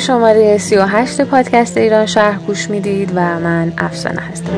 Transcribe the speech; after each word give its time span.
شماره 0.00 0.58
38 0.58 1.20
پادکست 1.20 1.76
ایران 1.76 2.06
شهر 2.06 2.38
گوش 2.38 2.70
می‌دید 2.70 3.12
و 3.14 3.20
من 3.40 3.72
افسانه 3.78 4.20
هستم. 4.20 4.52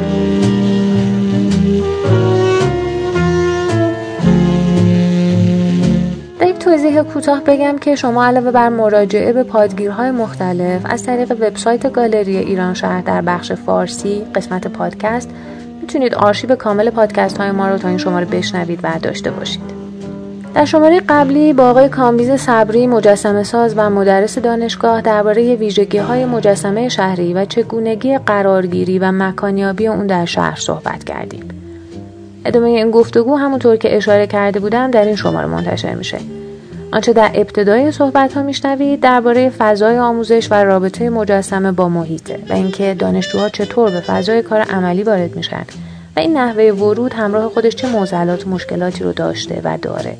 توضیح 6.65 7.03
کوتاه 7.03 7.41
بگم 7.41 7.79
که 7.79 7.95
شما 7.97 8.27
علاوه 8.27 8.51
بر 8.51 8.69
مراجعه 8.69 9.33
به 9.33 9.43
پادگیرهای 9.43 10.11
مختلف 10.11 10.81
از 10.85 11.03
طریق 11.03 11.33
وبسایت 11.33 11.93
گالری 11.93 12.37
ایران 12.37 12.75
شهر 12.75 13.01
در 13.01 13.23
بخش 13.23 13.53
فارسی 13.53 14.27
قسمت 14.35 14.67
پادکست 14.67 15.31
می‌تونید 15.81 16.15
آرشیو 16.15 16.55
کامل 16.55 16.91
پادکست 16.91 17.39
های 17.39 17.51
ما 17.51 17.69
رو 17.69 17.79
تا 17.79 17.89
این 17.89 17.99
شماره 17.99 18.25
بشنوید 18.25 18.81
و 18.83 18.99
داشته 19.03 19.31
باشید. 19.31 19.82
در 20.55 20.65
شماره 20.65 21.01
قبلی 21.09 21.53
با 21.53 21.71
آقای 21.71 21.89
کامبیز 21.89 22.31
صبری 22.31 22.87
مجسمه 22.87 23.43
ساز 23.43 23.75
و 23.77 23.91
مدرس 23.91 24.39
دانشگاه 24.39 25.01
درباره 25.01 25.55
ویژگی 25.55 25.99
های 25.99 26.25
مجسمه 26.25 26.89
شهری 26.89 27.35
و 27.35 27.45
چگونگی 27.45 28.19
قرارگیری 28.19 28.99
و 28.99 29.13
مکانیابی 29.13 29.87
اون 29.87 30.07
در 30.07 30.25
شهر 30.25 30.61
صحبت 30.61 31.05
کردیم. 31.05 31.49
ادامه 32.45 32.69
این 32.69 32.91
گفتگو 32.91 33.37
همونطور 33.37 33.77
که 33.77 33.97
اشاره 33.97 34.27
کرده 34.27 34.61
بودم 34.61 34.91
در 34.91 35.05
این 35.05 35.17
شماره 35.17 35.47
منتشر 35.47 35.95
میشه. 35.95 36.19
آنچه 36.93 37.13
در 37.13 37.31
ابتدای 37.35 37.93
صحبت 37.93 38.33
ها 38.33 38.43
میشنوید 38.43 39.01
درباره 39.01 39.51
فضای 39.51 39.99
آموزش 39.99 40.49
و 40.51 40.55
رابطه 40.55 41.11
مجسمه 41.11 41.73
با 41.73 41.89
محیطه 41.89 42.39
و 42.49 42.53
اینکه 42.53 42.95
دانشجوها 42.99 43.49
چطور 43.49 43.91
به 43.91 44.01
فضای 44.01 44.43
کار 44.43 44.61
عملی 44.61 45.03
وارد 45.03 45.37
میشن 45.37 45.65
و 46.17 46.21
این 46.21 46.37
نحوه 46.37 46.73
ورود 46.73 47.13
همراه 47.13 47.49
خودش 47.49 47.77
چه 47.77 47.89
معضلات 47.89 48.47
و 48.47 48.51
مشکلاتی 48.51 49.05
رو 49.05 49.13
داشته 49.13 49.61
و 49.65 49.79
داره 49.83 50.17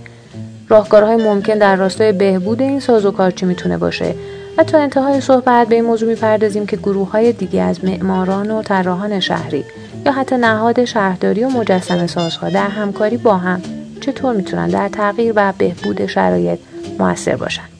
راهکارهای 0.73 1.17
ممکن 1.17 1.59
در 1.59 1.77
راستای 1.77 2.13
بهبود 2.13 2.63
این 2.63 2.81
سازوکار 2.81 3.31
چی 3.31 3.47
می‌تونه 3.47 3.79
باشه؟ 3.79 4.15
و 4.59 4.65
تا 4.65 4.79
انتهای 4.79 5.21
صحبت 5.21 5.69
به 5.69 5.75
این 5.75 5.85
موضوع 5.85 6.09
می‌پردازیم 6.09 6.67
که 6.67 6.77
گروه 6.77 7.11
های 7.11 7.33
دیگه 7.33 7.63
از 7.63 7.85
معماران 7.85 8.51
و 8.51 8.63
طراحان 8.63 9.21
شهری 9.21 9.65
یا 10.07 10.13
حتی 10.13 10.37
نهاد 10.37 10.85
شهرداری 10.85 11.45
و 11.45 11.49
مجسمه 11.49 12.07
سازها 12.07 12.49
در 12.49 12.69
همکاری 12.69 13.17
با 13.17 13.37
هم 13.37 13.63
چطور 14.01 14.37
می‌تونن 14.37 14.69
در 14.69 14.89
تغییر 14.89 15.33
و 15.37 15.53
بهبود 15.59 16.07
شرایط 16.07 16.59
موثر 16.99 17.37
باشن؟ 17.37 17.72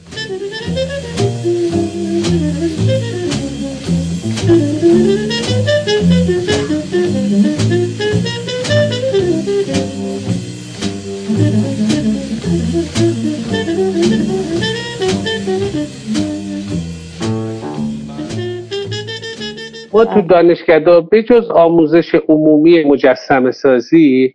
ما 19.93 20.05
تو 20.05 20.21
دانشکده 20.21 21.01
به 21.01 21.23
جز 21.23 21.51
آموزش 21.51 22.15
عمومی 22.15 22.85
مجسم 22.85 23.51
سازی 23.51 24.35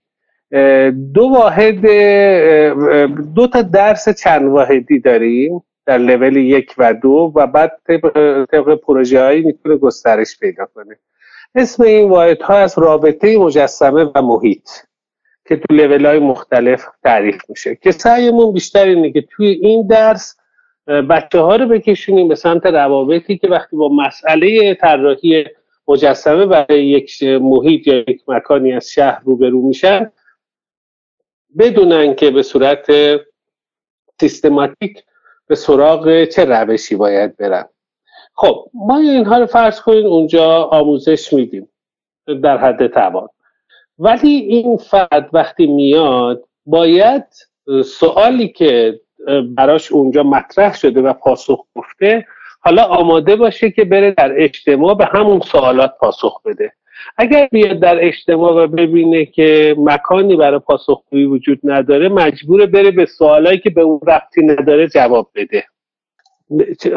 دو 1.13 1.23
واحد 1.31 1.81
دو 3.35 3.47
تا 3.47 3.61
درس 3.61 4.09
چند 4.09 4.51
واحدی 4.51 4.99
داریم 4.99 5.63
در 5.85 5.97
لول 5.97 6.37
یک 6.37 6.75
و 6.77 6.93
دو 6.93 7.31
و 7.35 7.47
بعد 7.47 7.71
طبق 8.51 8.75
پروژه 8.75 9.21
هایی 9.21 9.41
می‌تونه 9.41 9.75
گسترش 9.75 10.39
پیدا 10.39 10.65
کنه. 10.65 10.97
اسم 11.55 11.83
این 11.83 12.09
واحد 12.09 12.41
ها 12.41 12.57
از 12.57 12.77
رابطه 12.77 13.37
مجسمه 13.37 14.11
و 14.15 14.21
محیط 14.21 14.69
که 15.47 15.55
تو 15.55 15.73
لول 15.73 16.05
های 16.05 16.19
مختلف 16.19 16.85
تعریف 17.03 17.41
میشه. 17.49 17.75
که 17.75 17.91
سعیمون 17.91 18.53
بیشتر 18.53 18.85
اینه 18.85 19.11
که 19.11 19.21
توی 19.21 19.47
این 19.47 19.87
درس 19.87 20.36
بچه 20.87 21.39
ها 21.39 21.55
رو 21.55 21.67
بکشونیم 21.67 22.27
به 22.27 22.35
سمت 22.35 22.65
روابطی 22.65 23.37
که 23.37 23.47
وقتی 23.47 23.75
با 23.75 23.89
مسئله 23.89 24.73
طراحی 24.73 25.45
مجسمه 25.87 26.45
برای 26.45 26.85
یک 26.85 27.23
محیط 27.23 27.87
یا 27.87 27.97
یک 27.97 28.21
مکانی 28.27 28.73
از 28.73 28.89
شهر 28.89 29.21
روبرو 29.23 29.61
میشن 29.61 30.11
بدونن 31.59 32.15
که 32.15 32.31
به 32.31 32.43
صورت 32.43 32.87
سیستماتیک 34.19 35.03
به 35.47 35.55
سراغ 35.55 36.25
چه 36.25 36.45
روشی 36.45 36.95
باید 36.95 37.37
برن. 37.37 37.65
خب 38.33 38.69
ما 38.73 38.97
اینها 38.97 39.37
رو 39.37 39.45
فرض 39.45 39.81
کنید 39.81 40.05
اونجا 40.05 40.63
آموزش 40.63 41.33
میدیم 41.33 41.69
در 42.43 42.57
حد 42.57 42.87
توان. 42.87 43.29
ولی 43.99 44.29
این 44.29 44.77
فرد 44.77 45.29
وقتی 45.33 45.67
میاد 45.67 46.43
باید 46.65 47.25
سوالی 47.85 48.47
که 48.47 49.01
براش 49.55 49.91
اونجا 49.91 50.23
مطرح 50.23 50.75
شده 50.75 51.01
و 51.01 51.13
پاسخ 51.13 51.65
گفته. 51.75 52.25
حالا 52.59 52.83
آماده 52.83 53.35
باشه 53.35 53.71
که 53.71 53.85
بره 53.85 54.11
در 54.11 54.31
اجتماع 54.43 54.95
به 54.95 55.05
همون 55.05 55.39
سوالات 55.39 55.97
پاسخ 55.99 56.41
بده. 56.45 56.71
اگر 57.17 57.47
بیاد 57.51 57.79
در 57.79 58.05
اجتماع 58.05 58.63
و 58.63 58.67
ببینه 58.67 59.25
که 59.25 59.75
مکانی 59.77 60.35
برای 60.35 60.59
پاسخگویی 60.59 61.25
وجود 61.25 61.59
نداره 61.63 62.09
مجبور 62.09 62.65
بره 62.65 62.91
به 62.91 63.05
سوالایی 63.05 63.59
که 63.59 63.69
به 63.69 63.81
اون 63.81 63.99
ربطی 64.07 64.41
نداره 64.41 64.87
جواب 64.87 65.29
بده. 65.35 65.63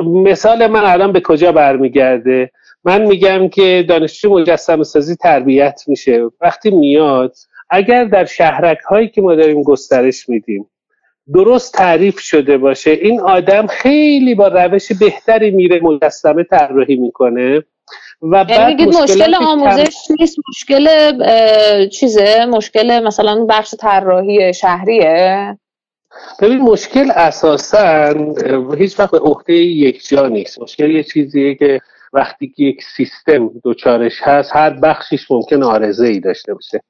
مثال 0.05 0.67
من 0.67 0.85
الان 0.85 1.13
به 1.13 1.21
کجا 1.21 1.53
برمیگرده؟ 1.53 2.51
من 2.85 3.07
میگم 3.07 3.49
که 3.49 3.85
دانشجو 3.89 4.39
مجسم 4.39 4.83
سازی 4.83 5.17
تربیت 5.17 5.83
میشه. 5.87 6.23
وقتی 6.41 6.71
میاد 6.71 7.37
اگر 7.71 8.05
در 8.05 8.25
شهرک 8.25 8.79
هایی 8.79 9.09
که 9.09 9.23
ما 9.23 9.35
داریم 9.35 9.63
گسترش 9.63 10.29
میدیم 10.29 10.67
درست 11.35 11.75
تعریف 11.75 12.19
شده 12.19 12.59
باشه. 12.59 12.91
این 12.91 13.21
آدم 13.21 13.67
خیلی 13.67 14.35
با 14.35 14.49
روش 14.49 14.93
بهتری 14.93 15.51
میره 15.51 15.81
مجسمه 15.81 16.45
طراحی 16.45 16.97
می‌کنه 16.97 17.65
و 18.23 18.47
یعنی 18.49 18.77
بعد 18.77 18.97
مشکل 18.97 19.35
آموزش 19.35 19.97
نیست 20.21 20.37
مشکل 20.49 20.89
چیزه؟ 21.89 22.47
مشکل 22.47 23.05
مثلا 23.05 23.45
بخش 23.49 23.75
طراحی 23.79 24.55
شهریه؟ 24.55 25.59
ببین 26.41 26.61
مشکل 26.61 27.11
اساسا 27.11 28.15
هیچ 28.79 29.01
وقت 29.01 29.11
به 29.11 29.19
عهده 29.19 29.55
یک 29.55 30.09
جا 30.09 30.29
نیست. 30.29 30.63
مشکل 30.63 30.91
یه 30.91 31.03
چیزیه 31.03 31.55
که 31.55 31.81
وقتی 32.13 32.49
که 32.49 32.63
یک 32.63 32.83
سیستم 32.97 33.51
دوچارش 33.65 34.21
هست 34.23 34.57
هر 34.57 34.71
بخشیش 34.71 35.31
ممکن 35.31 35.63
آرزه 35.63 36.07
ای 36.07 36.21
داشته 36.21 36.55
باشه. 36.55 36.81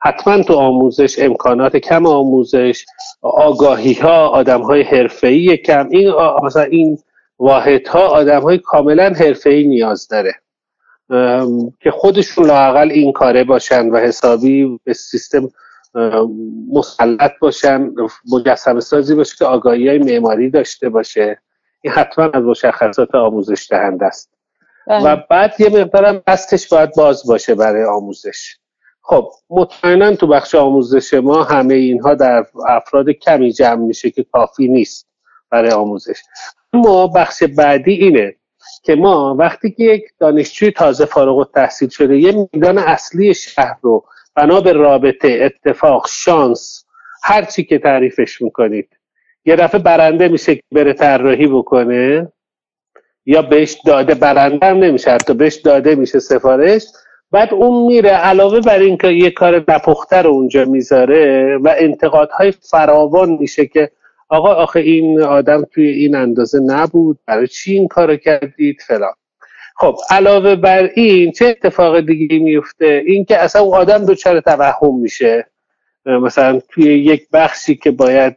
حتما 0.00 0.42
تو 0.42 0.54
آموزش 0.54 1.18
امکانات 1.18 1.76
کم 1.76 2.06
آموزش 2.06 2.84
آگاهی 3.22 3.94
ها 3.94 4.28
آدم 4.28 4.62
های 4.62 4.82
حرفه‌ای 4.82 5.56
کم 5.56 5.88
این 5.90 6.12
مثلا 6.42 6.62
این 6.62 6.98
واحد 7.38 7.88
ها 7.88 8.06
آدم 8.06 8.40
های 8.42 8.58
کاملا 8.58 9.08
حرفه‌ای 9.08 9.66
نیاز 9.66 10.08
داره. 10.08 10.34
که 11.80 11.90
خودشون 11.90 12.46
لاقل 12.46 12.90
این 12.90 13.12
کاره 13.12 13.44
باشن 13.44 13.88
و 13.88 13.96
حسابی 13.96 14.80
به 14.84 14.92
سیستم 14.92 15.50
مسلط 16.72 17.32
باشن 17.40 17.90
مجسم 18.32 18.80
سازی 18.80 19.14
باشه 19.14 19.36
که 19.38 19.44
آگاهی 19.44 19.88
های 19.88 19.98
معماری 19.98 20.50
داشته 20.50 20.88
باشه. 20.88 21.40
این 21.82 21.92
حتما 21.92 22.24
از 22.24 22.42
مشخصات 22.42 23.14
آموزش 23.14 23.66
دهنده 23.70 24.06
است. 24.06 24.30
بله. 24.86 25.12
و 25.12 25.16
بعد 25.30 25.54
یه 25.58 25.68
مقدارم 25.68 26.22
دستش 26.26 26.68
باید 26.68 26.94
باز 26.96 27.22
باشه 27.26 27.54
برای 27.54 27.84
آموزش. 27.84 28.56
خب 29.08 29.30
مطمئنا 29.50 30.16
تو 30.16 30.26
بخش 30.26 30.54
آموزش 30.54 31.14
ما 31.14 31.42
همه 31.44 31.74
اینها 31.74 32.14
در 32.14 32.46
افراد 32.68 33.10
کمی 33.10 33.52
جمع 33.52 33.86
میشه 33.86 34.10
که 34.10 34.24
کافی 34.32 34.68
نیست 34.68 35.08
برای 35.50 35.70
آموزش. 35.70 36.22
اما 36.72 37.06
بخش 37.06 37.42
بعدی 37.42 37.92
اینه 37.92 38.34
که 38.82 38.94
ما 38.94 39.36
وقتی 39.38 39.70
که 39.70 39.84
یک 39.84 40.04
دانشجوی 40.18 40.70
تازه 40.70 41.04
فارغ 41.04 41.38
التحصیل 41.38 41.88
شده 41.88 42.18
یه 42.18 42.48
میدان 42.52 42.78
اصلی 42.78 43.34
شهر 43.34 43.76
رو 43.82 44.04
بنا 44.34 44.60
به 44.60 44.72
رابطه 44.72 45.38
اتفاق 45.42 46.06
شانس 46.08 46.84
هر 47.24 47.44
چی 47.44 47.64
که 47.64 47.78
تعریفش 47.78 48.42
می‌کنید 48.42 48.88
یه 49.44 49.56
دفعه 49.56 49.80
برنده 49.80 50.28
میشه 50.28 50.54
که 50.54 50.62
بره 50.72 50.92
طراحی 50.92 51.46
بکنه 51.46 52.32
یا 53.26 53.42
بهش 53.42 53.76
داده 53.86 54.14
برنده 54.14 54.66
هم 54.66 54.76
نمیشه 54.76 55.10
حتی 55.10 55.34
بهش 55.34 55.54
داده 55.54 55.94
میشه 55.94 56.18
سفارش 56.18 56.82
بعد 57.36 57.54
اون 57.54 57.86
میره 57.86 58.10
علاوه 58.10 58.60
بر 58.60 58.78
اینکه 58.78 59.08
یه 59.08 59.30
کار 59.30 59.64
نپخته 59.68 60.22
رو 60.22 60.30
اونجا 60.30 60.64
می‌ذاره 60.64 61.56
و 61.56 61.74
انتقادهای 61.78 62.52
فراوان 62.70 63.30
میشه 63.40 63.66
که 63.66 63.90
آقا 64.28 64.54
آخه 64.54 64.80
این 64.80 65.22
آدم 65.22 65.64
توی 65.72 65.88
این 65.88 66.14
اندازه 66.14 66.60
نبود 66.60 67.18
برای 67.26 67.46
چی 67.46 67.74
این 67.74 67.88
کارو 67.88 68.16
کردید؟ 68.16 68.80
فلان. 68.86 69.12
خب 69.76 69.96
علاوه 70.10 70.54
بر 70.54 70.90
این 70.94 71.32
چه 71.32 71.46
اتفاق 71.46 72.00
دیگه 72.00 72.38
میفته؟ 72.38 73.02
این 73.06 73.24
که 73.24 73.38
اصلا 73.38 73.62
اون 73.62 73.78
آدم 73.78 74.04
دوچار 74.04 74.40
توهم 74.40 75.00
میشه. 75.00 75.46
مثلا 76.06 76.60
توی 76.68 76.84
یک 76.84 77.28
بخشی 77.32 77.74
که 77.74 77.90
باید 77.90 78.36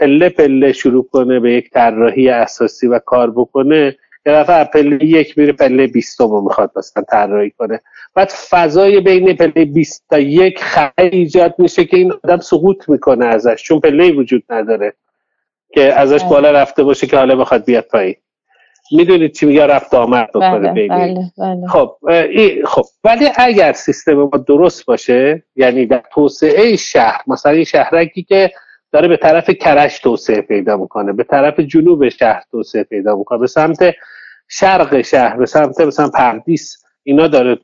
پله 0.00 0.28
پله 0.28 0.72
شروع 0.72 1.08
کنه 1.12 1.40
به 1.40 1.52
یک 1.52 1.70
طراحی 1.70 2.28
اساسی 2.28 2.86
و 2.86 2.98
کار 2.98 3.30
بکنه 3.30 3.96
یه 4.26 4.32
دفعه 4.32 4.64
پله 4.64 5.04
یک 5.04 5.38
میره 5.38 5.52
پله 5.52 5.86
بیستم 5.86 6.30
رو 6.30 6.40
می‌خواد 6.40 6.70
مثلا 6.76 7.02
طراحی 7.02 7.50
کنه. 7.50 7.80
بعد 8.14 8.28
فضای 8.28 9.00
بین 9.00 9.36
پله 9.36 9.64
بیست 9.64 10.04
تا 10.10 10.18
یک 10.18 10.62
خیلی 10.62 11.16
ایجاد 11.16 11.54
میشه 11.58 11.84
که 11.84 11.96
این 11.96 12.12
آدم 12.24 12.40
سقوط 12.40 12.88
می‌کنه 12.88 13.26
ازش 13.26 13.62
چون 13.62 13.80
پله 13.80 14.12
وجود 14.12 14.42
نداره 14.50 14.94
که 15.74 15.94
ازش 15.94 16.24
بالا 16.24 16.50
رفته 16.50 16.82
باشه 16.82 17.06
که 17.06 17.16
حالا 17.16 17.36
بخواد 17.36 17.64
بیاد 17.64 17.84
پایین. 17.84 18.16
می‌دونید 18.92 19.32
چی 19.32 19.52
یا 19.52 19.66
رفت 19.66 19.94
آمد 19.94 20.28
بکنه 20.28 20.72
بله، 20.72 20.88
بله، 20.88 21.32
بله. 21.38 21.66
خب 21.66 21.96
خب. 22.64 22.84
ولی 23.04 23.28
اگر 23.36 23.72
سیستم 23.72 24.14
ما 24.14 24.30
درست 24.46 24.86
باشه 24.86 25.42
یعنی 25.56 25.86
در 25.86 26.02
توسعه 26.12 26.76
شهر 26.76 27.20
مثلا 27.26 27.52
این 27.52 27.64
شهرکی 27.64 28.22
که 28.22 28.50
داره 28.92 29.08
به 29.08 29.16
طرف 29.16 29.50
کرش 29.50 29.98
توسعه 29.98 30.40
پیدا 30.40 30.76
می‌کنه 30.76 31.12
به 31.12 31.24
طرف 31.24 31.60
جنوب 31.60 32.08
شهر 32.08 32.42
توسعه 32.50 32.82
پیدا 32.84 33.16
می‌کنه 33.16 33.38
به 33.38 33.46
سمت 33.46 33.94
شرق 34.48 35.00
شهر 35.00 35.36
به 35.36 35.46
سمت 35.46 35.80
مثلا 35.80 36.08
پردیس 36.08 36.84
اینا 37.02 37.28
داره 37.28 37.58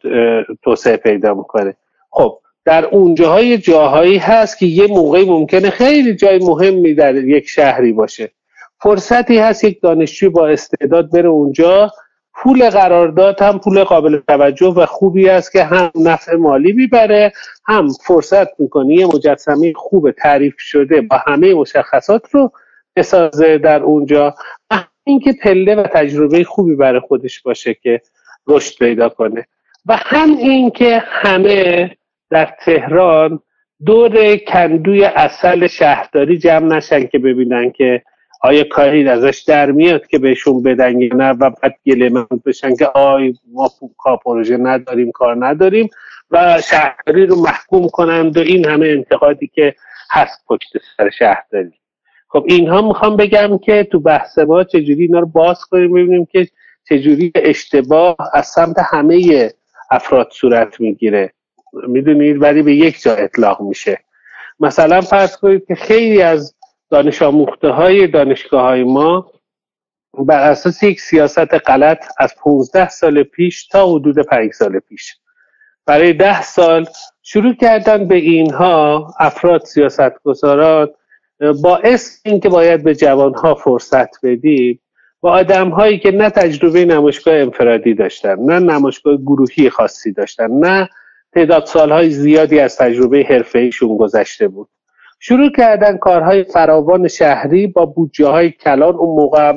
توسعه 0.63 0.97
پیدا 0.97 1.35
می‌کنه. 1.35 1.77
خب 2.11 2.39
در 2.65 2.87
اونجاهای 2.87 3.59
جاهایی 3.59 4.19
هست 4.19 4.59
که 4.59 4.67
یه 4.67 4.87
موقعی 4.87 5.25
ممکنه 5.25 5.71
خیلی 5.71 6.15
جای 6.15 6.39
مهمی 6.39 6.95
در 6.95 7.15
یک 7.15 7.49
شهری 7.49 7.93
باشه. 7.93 8.31
فرصتی 8.81 9.39
هست 9.39 9.65
یک 9.65 9.83
دانشجو 9.83 10.31
با 10.31 10.49
استعداد 10.49 11.11
بره 11.11 11.29
اونجا 11.29 11.91
پول 12.37 12.71
قرارداد 12.71 13.43
هم 13.43 13.59
پول 13.59 13.85
قابل 13.85 14.21
توجه 14.29 14.67
و 14.67 14.87
خوبی 14.87 15.29
است 15.29 15.53
که 15.53 15.65
هم 15.65 15.91
نفع 15.95 16.37
مالی 16.37 16.73
می‌بره 16.73 17.33
هم 17.67 17.89
فرصت 18.07 18.61
می‌کنه 18.61 18.95
یه 18.95 19.07
مجسمه 19.07 19.73
خوب 19.77 20.11
تعریف 20.11 20.55
شده 20.59 21.01
با 21.01 21.17
همه 21.27 21.55
مشخصات 21.55 22.23
رو 22.31 22.53
بسازه 22.97 23.59
در 23.59 23.83
اونجا. 23.83 24.35
اینکه 25.05 25.33
پله 25.43 25.75
و 25.75 25.83
تجربه 25.83 26.45
خوبی 26.45 26.75
برای 26.75 27.01
خودش 27.01 27.43
باشه 27.43 27.75
که 27.75 28.01
رشد 28.47 28.79
پیدا 28.79 29.09
کنه. 29.09 29.47
و 29.87 29.97
هم 29.97 30.37
اینکه 30.37 31.03
همه 31.07 31.91
در 32.31 32.55
تهران 32.65 33.41
دور 33.87 34.37
کندوی 34.37 35.05
اصل 35.05 35.67
شهرداری 35.67 36.39
جمع 36.39 36.77
نشن 36.77 37.07
که 37.07 37.19
ببینن 37.19 37.71
که 37.71 38.03
آیا 38.47 38.65
کاری 38.65 39.09
ازش 39.09 39.45
در 39.47 39.71
میاد 39.71 40.07
که 40.07 40.19
بهشون 40.19 40.63
بدن 40.63 40.93
نه 40.93 41.31
و 41.31 41.51
بعد 41.51 41.75
گله 41.87 42.09
من 42.09 42.27
بشن 42.47 42.77
که 42.77 42.87
آی 42.87 43.35
ما 43.53 43.71
کار 43.99 44.17
پروژه 44.25 44.57
نداریم 44.57 45.11
کار 45.11 45.47
نداریم 45.47 45.91
و 46.31 46.61
شهرداری 46.61 47.27
رو 47.27 47.37
محکوم 47.37 47.89
کنند 47.89 48.37
و 48.37 48.41
این 48.41 48.65
همه 48.65 48.87
انتقادی 48.87 49.51
که 49.55 49.75
هست 50.11 50.45
پشت 50.49 50.77
سر 50.97 51.11
شهرداری. 51.11 51.73
خب 52.29 52.45
اینها 52.49 52.83
می‌خوام 52.83 53.17
بگم 53.17 53.59
که 53.59 53.85
تو 53.85 54.01
بحث 54.01 54.39
ما 54.39 54.65
چجوری 54.65 55.03
اینا 55.03 55.21
رو 55.21 55.27
باز 55.27 55.65
کنیم 55.65 55.93
ببینیم 55.93 56.27
که 56.27 56.49
چجوری 56.89 57.33
اشتباه 57.35 58.17
از 58.33 58.47
سمت 58.47 58.77
همه 58.79 59.51
افراد 59.91 60.29
صورت 60.33 60.81
می‌گیره. 60.81 61.33
می‌دونید؟ 61.89 62.43
ولی 62.43 62.63
به 62.63 62.75
یک 62.75 63.03
جا 63.03 63.15
اطلاق 63.15 63.61
میشه. 63.61 63.99
مثلا 64.61 65.01
فرض 65.01 65.37
کنید 65.37 65.67
که 65.67 65.75
خیلی 65.75 66.23
از 66.23 66.56
دانش 66.91 67.23
آموخته 67.23 67.69
های 67.69 68.07
دانشگاه 68.07 68.63
های 68.63 68.85
ما 68.85 69.33
بر 70.19 70.51
اساس 70.51 70.83
یک 70.83 71.01
سیاست 71.01 71.55
غلط 71.55 72.05
از 72.19 72.35
15 72.39 72.89
سال 72.89 73.23
پیش 73.23 73.67
تا 73.67 73.87
حدود 73.87 74.19
5 74.19 74.53
سال 74.53 74.79
پیش. 74.79 75.17
برای 75.87 76.13
ده 76.13 76.43
سال 76.43 76.87
شروع 77.23 77.55
کردن 77.55 78.09
به 78.09 78.15
اینها 78.15 79.15
افراد 79.19 79.65
سیاست 79.65 80.23
گذاران 80.25 80.89
با 81.63 81.77
اسم 81.77 82.21
اینکه 82.25 82.49
باید 82.49 82.85
به 82.85 82.95
جوانها 82.95 83.55
فرصت 83.55 84.27
بدیم 84.27 84.81
با 85.21 85.33
آدم 85.33 85.69
هایی 85.69 85.99
که 85.99 86.11
نه 86.11 86.31
تجربه 86.31 86.85
نمایشگاه 86.85 87.35
انفرادی 87.35 87.95
داشتن 87.95 88.39
نه 88.39 88.59
نمایشگاه 88.59 89.17
گروهی 89.17 89.71
خاصی 89.71 90.13
داشتن 90.13 90.51
نه 90.51 90.89
تعداد 91.33 91.65
سالهای 91.65 92.11
زیادی 92.11 92.61
از 92.61 92.77
تجربه 92.77 93.27
حرفه 93.29 93.71
گذشته 93.99 94.49
بود. 94.49 94.69
شروع 95.29 95.51
کردن 95.57 95.97
کارهای 95.97 96.45
فراوان 96.45 97.09
شهری 97.09 97.67
با 97.67 97.87
بودجه 97.87 98.27
های 98.27 98.51
کلان. 98.51 98.95
اون 98.95 99.17
موقع 99.17 99.53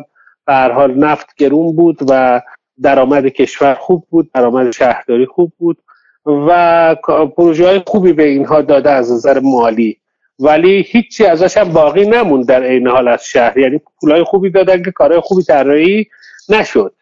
به 0.48 0.54
حال 0.54 0.98
نفت 0.98 1.36
گرون 1.38 1.76
بود 1.76 1.98
و 2.10 2.42
درآمد 2.82 3.28
کشور 3.28 3.74
خوب 3.74 4.08
بود 4.10 4.32
درآمد 4.34 4.72
شهرداری 4.72 5.26
خوب 5.26 5.54
بود 5.58 5.78
و 6.26 6.96
پروژه 7.38 7.68
های 7.68 7.82
خوبی 7.88 8.14
به 8.14 8.24
اینها 8.24 8.62
داده 8.62 8.90
از 8.90 9.12
نظر 9.12 9.40
مالی. 9.40 9.98
ولی 10.40 10.82
هیچی 10.88 11.26
ازش 11.26 11.58
هم 11.58 11.74
باقی 11.74 12.06
نموند 12.06 12.46
در 12.46 12.64
عین 12.64 12.88
حال 12.88 13.08
از 13.08 13.26
شهر. 13.26 13.58
یعنی 13.58 13.82
پولای 14.02 14.24
خوبی 14.24 14.50
دادن 14.50 14.84
که 14.84 14.92
کارهای 14.92 15.22
خوبی 15.22 15.44
طراحی 15.44 16.08
نشد. 16.50 16.94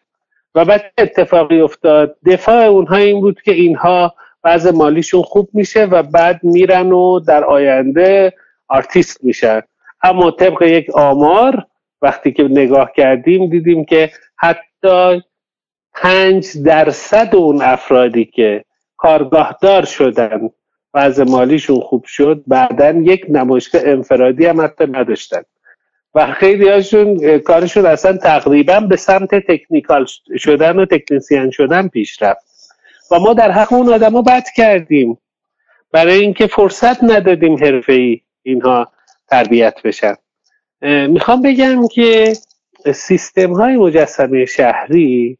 و 0.54 0.64
بعد 0.64 0.92
اتفاقی 0.98 1.60
افتاد؟ 1.60 2.16
دفاع 2.26 2.64
اونها 2.64 2.96
این 2.96 3.20
بود 3.20 3.42
که 3.42 3.52
اینها 3.52 4.14
بعض 4.42 4.66
مالیشون 4.66 5.22
خوب 5.22 5.48
میشه 5.52 5.84
و 5.84 6.02
بعد 6.02 6.40
میرن 6.42 6.92
و 6.92 7.20
در 7.20 7.44
آینده 7.44 8.32
آرتیست 8.68 9.24
میشن 9.24 9.60
اما 10.02 10.30
طبق 10.30 10.62
یک 10.62 10.90
آمار 10.90 11.66
وقتی 12.02 12.32
که 12.32 12.42
نگاه 12.42 12.92
کردیم 12.96 13.50
دیدیم 13.50 13.84
که 13.84 14.10
حتی 14.36 15.22
پنج 15.94 16.62
درصد 16.64 17.36
اون 17.36 17.62
افرادی 17.62 18.24
که 18.24 18.64
کارگاهدار 18.96 19.84
شدن 19.84 20.50
وضع 20.94 21.24
مالیشون 21.24 21.80
خوب 21.80 22.04
شد 22.04 22.42
بعدا 22.46 22.90
یک 22.90 23.26
نمایشگاه 23.28 23.82
انفرادی 23.84 24.46
هم 24.46 24.60
حتی 24.60 24.84
نداشتن. 24.86 25.42
و 26.14 26.32
خیلی 26.32 26.68
هاشون 26.68 27.38
کارشون 27.38 27.86
اصلا 27.86 28.16
تقریبا 28.16 28.80
به 28.80 28.96
سمت 28.96 29.34
تکنیکال 29.34 30.06
شدن 30.38 30.78
و 30.78 30.86
تکنیسیان 30.86 31.50
شدن 31.50 31.88
پیش 31.88 32.22
رفت. 32.22 32.46
و 33.10 33.18
ما 33.18 33.34
در 33.34 33.50
حق 33.50 33.72
اون 33.72 33.92
آدما 33.92 34.22
بد 34.22 34.44
کردیم. 34.56 35.18
برای 35.92 36.20
اینکه 36.20 36.46
فرصت 36.46 37.04
ندادیم 37.04 37.56
حرفه 37.56 37.92
ای 37.92 38.20
اینها 38.48 38.92
تربیت 39.28 39.82
بشن. 39.84 40.14
می‌خوام 41.08 41.42
بگم 41.42 41.88
که 41.88 42.32
سیستم 42.94 43.52
های 43.52 43.76
مجسمه 43.76 44.44
شهری 44.44 45.38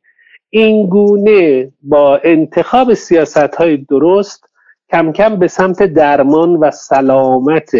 اینگونه 0.50 1.72
با 1.82 2.20
انتخاب 2.24 2.94
سیاست 2.94 3.54
های 3.54 3.76
درست 3.76 4.44
کم 4.90 5.12
کم 5.12 5.36
به 5.36 5.48
سمت 5.48 5.82
درمان 5.82 6.56
و 6.56 6.70
سلامت 6.70 7.70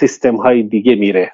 سیستم 0.00 0.36
های 0.36 0.62
دیگه 0.62 0.94
میره. 0.94 1.32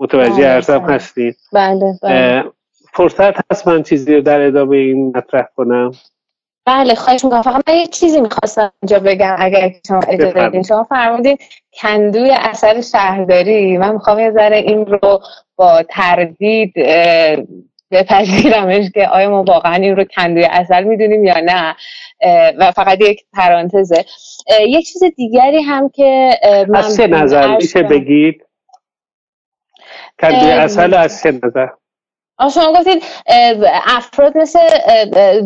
متوجه 0.00 0.34
بله، 0.34 0.46
ارزم 0.46 0.78
بله. 0.78 0.94
هستید 0.94 1.36
بله 1.52 1.98
بله. 2.02 2.44
فرصت 2.92 3.52
هست 3.52 3.68
من 3.68 3.82
چیزی 3.82 4.14
رو 4.14 4.20
در 4.20 4.40
ادامه 4.40 4.76
این 4.76 5.12
مطرح 5.16 5.46
کنم؟ 5.56 5.90
بله 6.66 6.94
خواهش 6.94 7.24
می‌کنم. 7.24 7.42
فقط 7.42 7.68
من 7.68 7.74
یه 7.74 7.86
چیزی 7.86 8.20
می‌خواستم 8.20 8.72
اینجا 8.82 8.98
بگم 8.98 9.36
اگر 9.38 9.72
شما 9.86 10.00
اجازه 10.08 10.32
بدین. 10.32 10.62
شما 10.62 10.84
فرمودین 10.84 11.36
کندوی 11.72 12.30
اثر 12.30 12.80
شهرداری. 12.80 13.78
من 13.78 13.92
می‌خوام 13.92 14.18
یه 14.18 14.30
ذره 14.30 14.56
این 14.56 14.86
رو 14.86 15.20
با 15.56 15.82
تردید 15.82 16.72
بپذیرمش 17.90 18.90
که 18.94 19.08
آیا 19.08 19.30
ما 19.30 19.42
واقعا 19.42 19.74
این 19.74 19.96
رو 19.96 20.04
کندوی 20.04 20.44
اصل 20.44 20.84
می‌دونیم 20.84 21.24
یا 21.24 21.40
نه. 21.44 21.76
و 22.58 22.72
فقط 22.72 23.00
یک 23.00 23.24
پرانتزه. 23.32 24.04
یک 24.60 24.86
چیز 24.86 25.02
دیگری 25.16 25.62
هم 25.62 25.88
که 25.88 26.30
من 26.68 26.78
از 26.78 26.94
سه 26.94 27.06
نظر 27.06 27.56
میشه 27.56 27.82
بگید؟ 27.82 28.46
کندوی 30.20 30.50
اصل 30.50 30.94
از 30.94 31.12
سه 31.12 31.40
نظر. 31.42 31.68
شما 32.40 32.72
گفتید 32.72 33.02
افراد 33.86 34.38
مثل 34.38 34.58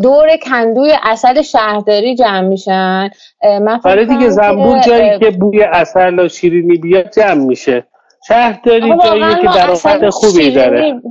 دور 0.03 0.37
کندوی 0.37 0.93
اصل 1.03 1.43
شهرداری 1.43 2.15
جمع 2.15 2.41
میشن. 2.41 3.11
من 3.43 3.81
آره 3.85 4.05
دیگه 4.05 4.29
زنبور 4.29 4.81
جایی 4.81 5.19
که 5.19 5.31
بوی 5.31 5.63
اصل 5.63 6.19
و 6.19 6.29
شیرینی 6.29 6.77
بیاد 6.77 7.11
جمع 7.11 7.45
میشه. 7.45 7.87
شهرداری 8.29 8.95
جایی 9.05 9.35
که 9.35 9.49
درآمد 9.55 10.09
خوبی 10.09 10.51
داره. 10.51 11.03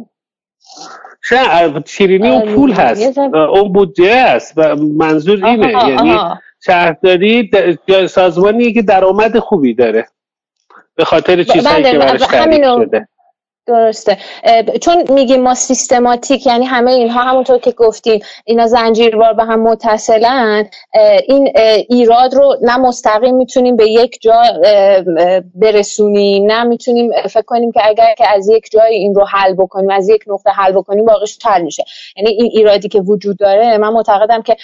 شیرینی 1.86 2.30
اون 2.30 2.56
پول 2.56 2.72
هست. 2.72 3.18
اون 3.18 3.74
بودجه 3.74 4.12
است 4.12 4.54
و 4.58 4.76
منظور 4.76 5.46
اینه 5.46 5.90
یعنی 5.90 6.20
شهرداری 6.66 7.52
سازمانی 8.10 8.74
که 8.74 8.82
درآمد 8.82 9.40
خوبی 9.40 9.74
داره. 9.74 10.08
به 10.96 11.06
خاطر 11.06 11.44
چیزهایی 11.44 11.84
که 11.84 11.98
برش 11.98 12.22
تعریف 12.22 12.66
شده. 12.66 13.08
درسته. 13.68 14.18
چون 14.82 15.04
میگیم 15.10 15.42
ما 15.42 15.56
سیستماتیک 15.56 16.48
یعنی 16.48 16.66
همه 16.66 16.92
اینها 16.92 17.22
همونطور 17.22 17.58
که 17.58 17.72
گفتیم 17.72 18.20
اینا 18.46 18.68
زنجیروار 18.68 19.34
به 19.34 19.44
هم 19.44 19.62
متصلن 19.62 20.70
این 21.28 21.54
ایراد 21.90 22.34
رو 22.34 22.56
نه 22.62 22.78
مستقیم 22.78 23.36
می‌تونیم 23.36 23.76
به 23.76 23.90
یک 23.90 24.18
جا 24.22 24.42
برسونیم 25.56 26.52
نه 26.52 26.64
می‌تونیم 26.64 27.12
فکر 27.30 27.42
کنیم 27.42 27.72
که 27.72 27.80
اگر 27.84 28.14
که 28.18 28.30
از 28.30 28.50
یک 28.50 28.70
جای 28.72 28.96
این 28.96 29.16
رو 29.16 29.26
حل 29.26 29.54
بکنیم 29.54 29.90
از 29.90 30.10
یک 30.10 30.24
نقطه 30.28 30.50
حل 30.50 30.72
بکنیم 30.72 31.06
واقعش 31.06 31.38
حل 31.46 31.62
میشه. 31.62 31.84
یعنی 32.18 32.30
این 32.30 32.50
ایرادی 32.54 32.88
که 32.88 33.00
وجود 33.00 33.38
داره 33.38 33.78
من 33.78 33.90
معتقدم 33.90 34.42
که 34.42 34.58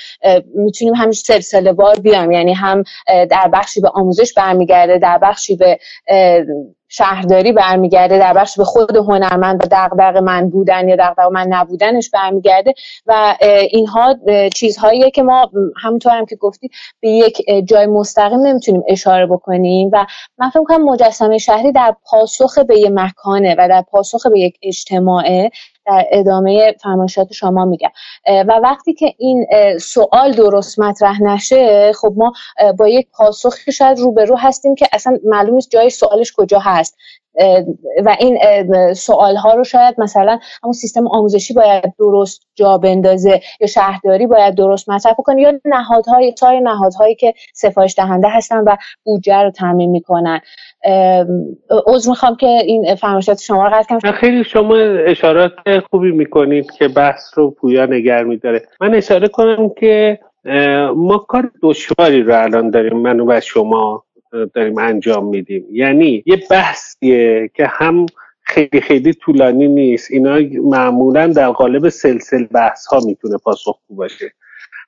می‌تونیم 0.56 0.94
همین 0.94 1.12
سلسله 1.12 1.74
بار 1.74 2.00
بیام 2.00 2.32
یعنی 2.32 2.54
هم 2.54 2.84
در 3.08 3.50
بخشی 3.54 3.82
به 3.82 3.90
آموزش 3.94 4.34
برمیگرده 4.34 4.98
در 4.98 5.18
بخشی 5.18 5.56
به 5.56 5.80
شهرداری 6.96 7.52
برمیگرده 7.52 8.18
در 8.18 8.34
بخش 8.34 8.58
به 8.58 8.64
خود 8.64 8.96
هنرمند 8.96 9.64
و 9.64 9.68
دغدغه 9.72 10.20
من 10.20 10.50
بودن 10.50 10.88
یا 10.90 10.96
دغدغه 10.96 11.30
من 11.30 11.48
نبودنش 11.48 12.10
برمیگرده 12.10 12.74
و 13.06 13.38
اینها 13.72 14.16
چیزهاییه 14.56 15.12
که 15.12 15.24
ما 15.24 15.52
همونطور 15.82 16.12
هم 16.12 16.26
که 16.26 16.36
گفتی 16.36 16.70
به 17.00 17.10
یک 17.10 17.42
جای 17.66 17.86
مستقیم 17.86 18.40
نمی‌تونیم 18.40 18.84
اشاره 18.88 19.26
بکنیم 19.26 19.90
و 19.94 20.06
من 20.38 20.50
فکر 20.50 20.64
کنم 20.64 20.84
مجسمه 20.84 21.38
شهری 21.38 21.72
در 21.72 21.96
پاسخ 22.04 22.58
به 22.58 22.80
یک 22.80 22.92
مکانه 22.92 23.56
و 23.58 23.68
در 23.70 23.82
پاسخ 23.82 24.28
به 24.28 24.40
یک 24.40 24.58
اجتماعه. 24.62 25.52
در 25.86 26.06
ادامه 26.12 26.76
فرمایشات 26.84 27.34
شما 27.34 27.66
میگم. 27.66 27.90
و 28.28 28.60
وقتی 28.64 28.94
که 28.94 29.14
این 29.18 29.46
سوال 29.78 30.32
درست 30.32 30.80
مطرح 30.80 31.22
نشه 31.22 31.92
خب 31.94 32.14
ما 32.18 32.34
با 32.78 32.88
یک 32.88 33.08
پاسخ 33.12 33.56
شاید 33.72 34.00
روبرو 34.00 34.38
هستیم 34.38 34.76
که 34.76 34.88
اصلا 34.94 35.18
معلوم 35.26 35.56
نیست 35.56 35.70
جای 35.70 35.90
سوالش 35.90 36.34
کجا 36.38 36.60
هست. 36.60 36.98
و 38.06 38.16
این 38.20 38.38
سوال 38.94 39.36
ها 39.36 39.54
رو 39.54 39.64
شاید 39.64 39.96
مثلا 39.98 40.40
همون 40.64 40.74
سیستم 40.74 41.08
آموزشی 41.08 41.54
باید 41.54 41.94
درست 42.00 42.42
جا 42.56 42.78
بندازه 42.78 43.42
یا 43.62 43.68
شهرداری 43.68 44.28
باید 44.28 44.56
درست 44.56 44.90
مطرح 44.90 45.14
کنه 45.14 45.42
یا 45.42 45.54
نهادهای 45.66 46.34
سایر 46.40 46.60
نهادهایی 46.60 47.16
که 47.16 47.34
سفارش 47.54 47.96
دهنده 47.98 48.30
هستن 48.30 48.64
و 48.64 48.76
بودجه 49.04 49.38
رو 49.38 49.52
تعمین 49.52 49.90
می‌کنن. 49.90 50.42
عذر 51.88 52.10
می‌خوام 52.10 52.36
که 52.36 52.48
این 52.48 52.96
فرمایشات 52.96 53.42
شما 53.42 53.68
رو 53.68 53.74
قطع 53.74 54.00
کنم 54.00 54.12
خیلی 54.12 54.44
شما 54.44 54.76
اشارات 55.08 55.52
خوبی 55.92 56.12
می‌کنید 56.12 56.72
که 56.72 56.88
بحث 56.88 57.38
رو 57.38 57.52
پویا 57.52 57.86
نگر 57.86 58.24
میداره. 58.24 58.62
من 58.82 58.96
اشاره 58.96 59.28
کنم 59.28 59.70
که 59.70 60.20
ما 60.96 61.18
کار 61.18 61.52
دشواری 61.64 62.24
رو 62.24 62.44
الان 62.44 62.70
داریم 62.70 62.98
من 62.98 63.20
و 63.20 63.42
شما. 63.42 64.04
داریم 64.54 64.78
انجام 64.78 65.26
میدیم. 65.26 65.66
یعنی 65.72 66.24
یه 66.26 66.44
بحثیه 66.50 67.52
که 67.56 67.68
هم 67.68 68.06
خیلی 68.42 68.82
خیلی 68.82 69.14
طولانی 69.14 69.68
نیست. 69.68 70.12
اینا 70.12 70.40
معمولا 70.64 71.28
در 71.28 71.50
قالب 71.50 71.90
سلسل 71.90 72.44
بحث 72.44 72.86
ها 72.86 73.00
می‌تونه 73.00 73.38
پاسخگو 73.38 73.96
باشه. 73.96 74.34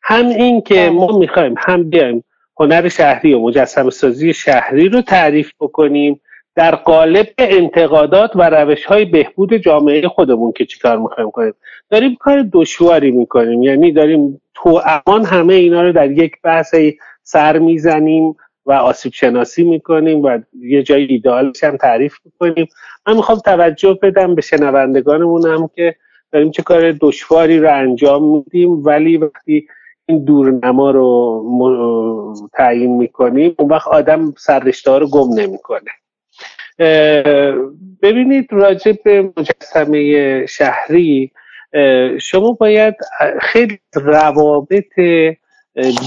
هم 0.03 0.25
این 0.25 0.61
که 0.61 0.75
بله. 0.75 0.89
ما 0.89 1.17
می‌خوایم 1.19 1.55
هم 1.57 1.89
بیایم 1.89 2.23
هنر 2.59 2.89
شهری 2.89 3.33
و 3.33 3.39
مجسم 3.39 3.89
سازی 3.89 4.33
شهری 4.33 4.89
رو 4.89 5.01
تعریف 5.01 5.51
بکنیم 5.59 6.21
در 6.55 6.75
قالب 6.75 7.27
انتقادات 7.37 8.31
و 8.35 8.49
روش 8.49 8.85
های 8.85 9.05
بهبود 9.05 9.57
جامعه 9.57 10.07
خودمون 10.07 10.51
که 10.51 10.65
چیکار 10.65 10.97
می‌خوایم 10.97 11.31
کنیم. 11.31 11.53
داریم 11.89 12.15
کار 12.15 12.45
دشواری 12.53 13.11
می‌کنیم. 13.11 13.63
یعنی 13.63 13.91
داریم 13.91 14.41
تو 14.53 14.81
امان 14.85 15.25
همه 15.25 15.53
اینا 15.53 15.81
رو 15.81 15.91
در 15.91 16.11
یک 16.11 16.31
بحث 16.43 16.75
سر 17.23 17.59
می‌زنیم. 17.59 18.35
و 18.65 18.71
آسیب 18.71 19.13
شناسی 19.13 19.63
می‌کنیم 19.63 20.21
و 20.21 20.39
یه 20.59 20.83
جای 20.83 21.03
ایدئالش 21.03 21.63
هم 21.63 21.77
تعریف 21.77 22.17
می‌کنیم. 22.25 22.67
من 23.07 23.15
می‌خوام 23.15 23.39
توجه 23.39 23.99
بدم 24.01 24.35
به 24.35 24.41
شنوندگانمون 24.41 25.69
که 25.75 25.95
داریم 26.31 26.51
چه 26.51 26.63
کار 26.63 26.91
دشواری 26.91 27.59
رو 27.59 27.73
انجام 27.73 28.23
میدیم 28.23 28.85
ولی 28.85 29.17
وقتی 29.17 29.67
این 30.05 30.25
دورنما 30.25 30.91
رو 30.91 32.49
تعیین 32.53 32.97
می‌کنیم 32.97 33.55
اون 33.59 33.69
وقت 33.69 33.87
آدم 33.87 34.33
سررشته 34.37 34.97
رو 34.97 35.09
گم 35.09 35.39
نمی‌کنه. 35.39 35.91
ببینید 38.01 38.47
راجع 38.51 38.91
به 39.03 39.31
مجسمه 39.37 40.45
شهری 40.45 41.31
شما 42.21 42.51
باید 42.51 42.95
خیلی 43.41 43.79
روابط 43.93 44.99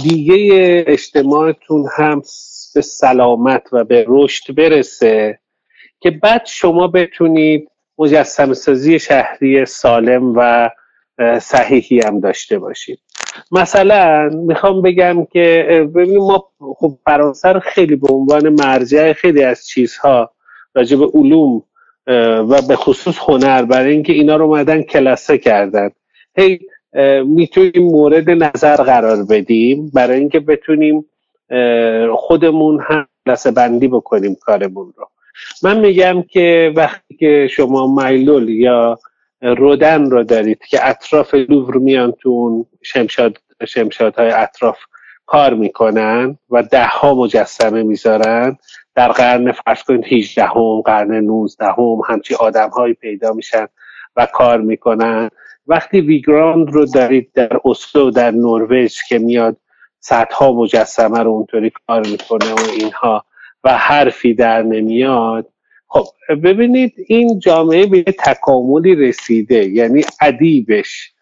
دیگه 0.03 0.85
اجتماعتون 0.87 1.89
هم 1.97 2.23
به 2.75 2.81
سلامت 2.81 3.63
و 3.73 3.85
به 3.85 4.05
رشد 4.09 4.55
برسه 4.55 5.39
که 6.01 6.11
بعد 6.11 6.47
شما 6.47 6.87
بتونید 6.87 7.71
مجسم 7.99 8.53
سازی 8.55 8.99
شهری 8.99 9.67
سالم 9.67 10.33
و 10.37 10.71
صحیحی 11.41 12.01
هم 12.01 12.21
داشته 12.21 12.59
باشید. 12.59 12.99
مثلا 13.53 14.29
می‌خوام 14.29 14.83
بگم 14.83 15.25
که 15.25 15.67
ببینیم 15.95 16.21
ما 16.21 16.51
خب 16.59 16.99
فرانسه 17.05 17.61
خیلی 17.61 17.97
به 17.97 18.09
عنوان 18.15 18.49
مرجع 18.49 19.13
خیلی 19.13 19.43
از 19.43 19.67
چیزها 19.67 20.31
راجع 20.75 20.97
به 20.97 21.07
علوم 21.15 21.63
و 22.51 22.63
به 22.69 22.77
خصوص 22.77 23.19
هنر 23.19 23.63
برای 23.63 23.93
اینکه 23.93 24.13
اینا 24.13 24.37
رو 24.37 24.45
اومدن 24.45 24.83
کلاسه 24.83 25.39
کردن. 25.39 25.91
هی 26.37 26.59
می‌تونیم 27.25 27.91
مورد 27.91 28.31
نظر 28.31 28.77
قرار 28.77 29.25
بدیم 29.31 29.91
برای 29.95 30.19
اینکه 30.19 30.41
بتونیم 30.41 31.05
خودمون 32.17 32.81
هم 32.83 33.07
کلاسه 33.27 33.51
بندی 33.51 33.89
بکنیم 33.89 34.37
کارمون 34.41 34.93
رو. 34.97 35.09
من 35.63 35.81
میگم 35.81 36.23
که 36.23 36.73
وقتی 36.77 37.15
که 37.15 37.49
شما 37.51 37.87
مایلول 37.87 38.49
یا 38.49 38.99
رودن 39.43 40.11
رو 40.11 40.25
دارید 40.25 40.59
که 40.71 40.89
اطراف 40.89 41.35
لوور 41.35 41.77
میان 41.77 42.13
تو 42.13 42.67
شمشاد 42.83 43.39
شمشادهای 43.69 44.31
اطراف 44.31 44.79
کار 45.27 45.55
می‌کنن 45.55 46.39
و 46.51 46.63
ده 46.63 46.87
ها 46.87 47.15
مجسمه 47.15 47.83
می‌ذارن 47.83 48.57
در 48.95 49.09
قرن 49.09 49.53
فرض 49.53 49.83
کنید 49.83 50.05
18 50.05 50.45
هم 50.45 50.81
قرن 50.81 51.15
19 51.15 51.67
هم 51.67 52.01
همچی 52.09 52.35
آدم 52.35 52.69
هایی 52.69 52.95
پیدا 52.95 53.33
میشن 53.33 53.67
و 54.17 54.27
کار 54.27 54.61
می‌کنن. 54.61 55.31
وقتی 55.69 56.01
ویگلاند 56.01 56.71
رو 56.71 56.87
دارید 56.87 57.33
در 57.35 57.61
اسلو 57.65 58.11
در 58.11 58.31
نروژ 58.31 58.97
که 59.09 59.19
میاد 59.19 59.57
صدها 60.01 60.53
مجسمه 60.53 61.19
رو 61.19 61.31
اونطوری 61.31 61.73
کار 61.87 62.07
می‌کنه 62.07 62.53
و 62.53 62.71
اینها 62.81 63.25
و 63.65 63.77
حرفی 63.77 64.35
در 64.35 64.63
نمیاد 64.63 65.53
خب 65.89 66.07
ببینید 66.45 66.95
این 67.07 67.39
جامعه 67.39 67.87
به 67.87 68.03
تکاملی 68.03 68.95
رسیده 68.95 69.69
یعنی 69.69 70.05
ادیبش 70.21 71.13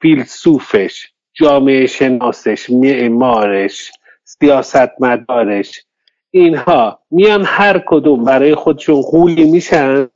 فیلسوفش 0.00 1.06
جامعه 1.34 1.86
شناسش 1.86 2.70
معمارش 2.70 3.92
سیاستمدارش 4.24 5.84
اینها 6.30 6.98
میان 7.10 7.44
هر 7.44 7.82
کدوم 7.86 8.24
برای 8.24 8.54
خودشون 8.54 9.00
قولی 9.00 9.50
میشن. 9.50 10.08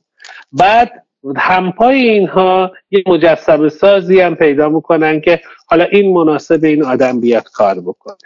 بعد 0.51 1.06
همپای 1.37 2.09
اینها 2.09 2.71
یه 2.91 3.03
مجسم 3.07 3.69
سازی 3.69 4.19
هم 4.19 4.35
پیدا 4.35 4.69
می‌کنن 4.69 5.21
که 5.21 5.41
حالا 5.67 5.83
این 5.83 6.13
مناسب 6.13 6.63
این 6.63 6.83
آدم 6.83 7.19
بیاد 7.19 7.43
کار 7.53 7.79
بکنه. 7.79 8.17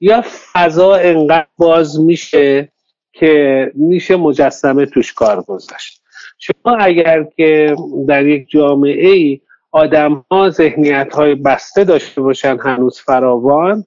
یا 0.00 0.24
فضا 0.52 0.94
انقدر 0.94 1.46
باز 1.58 2.00
میشه 2.00 2.68
که 3.12 3.72
میشه 3.74 4.16
مجسمه 4.16 4.86
توش 4.86 5.12
کار 5.12 5.42
گذاشت. 5.42 6.02
شما 6.38 6.76
اگر 6.76 7.24
که 7.36 7.76
در 8.08 8.26
یک 8.26 8.48
جامعه 8.48 9.10
ای 9.10 9.40
آدم 9.72 10.24
ها 10.30 10.50
ذهنیت 10.50 11.12
های 11.14 11.34
بسته 11.34 11.84
داشته 11.84 12.20
باشن 12.20 12.58
هنوز 12.58 13.00
فراوان 13.00 13.84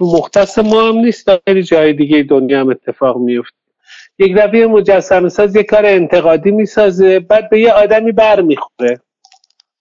مختص 0.00 0.58
ما 0.58 0.88
هم 0.88 0.96
نیست 0.96 1.30
خیلی 1.44 1.62
جای 1.62 1.92
دیگه 1.92 2.22
دنیا 2.22 2.60
هم 2.60 2.68
اتفاق 2.68 3.16
میفته 3.16 3.61
یک 4.18 4.36
دفعه 4.36 4.66
مجسم 4.66 5.28
ساز 5.28 5.56
یک 5.56 5.66
کار 5.66 5.86
انتقادی 5.86 6.50
می‌سازه. 6.50 7.20
بعد 7.20 7.50
به 7.50 7.60
یه 7.60 7.72
آدمی 7.72 8.12
بر 8.12 8.40
می‌خوره 8.40 9.00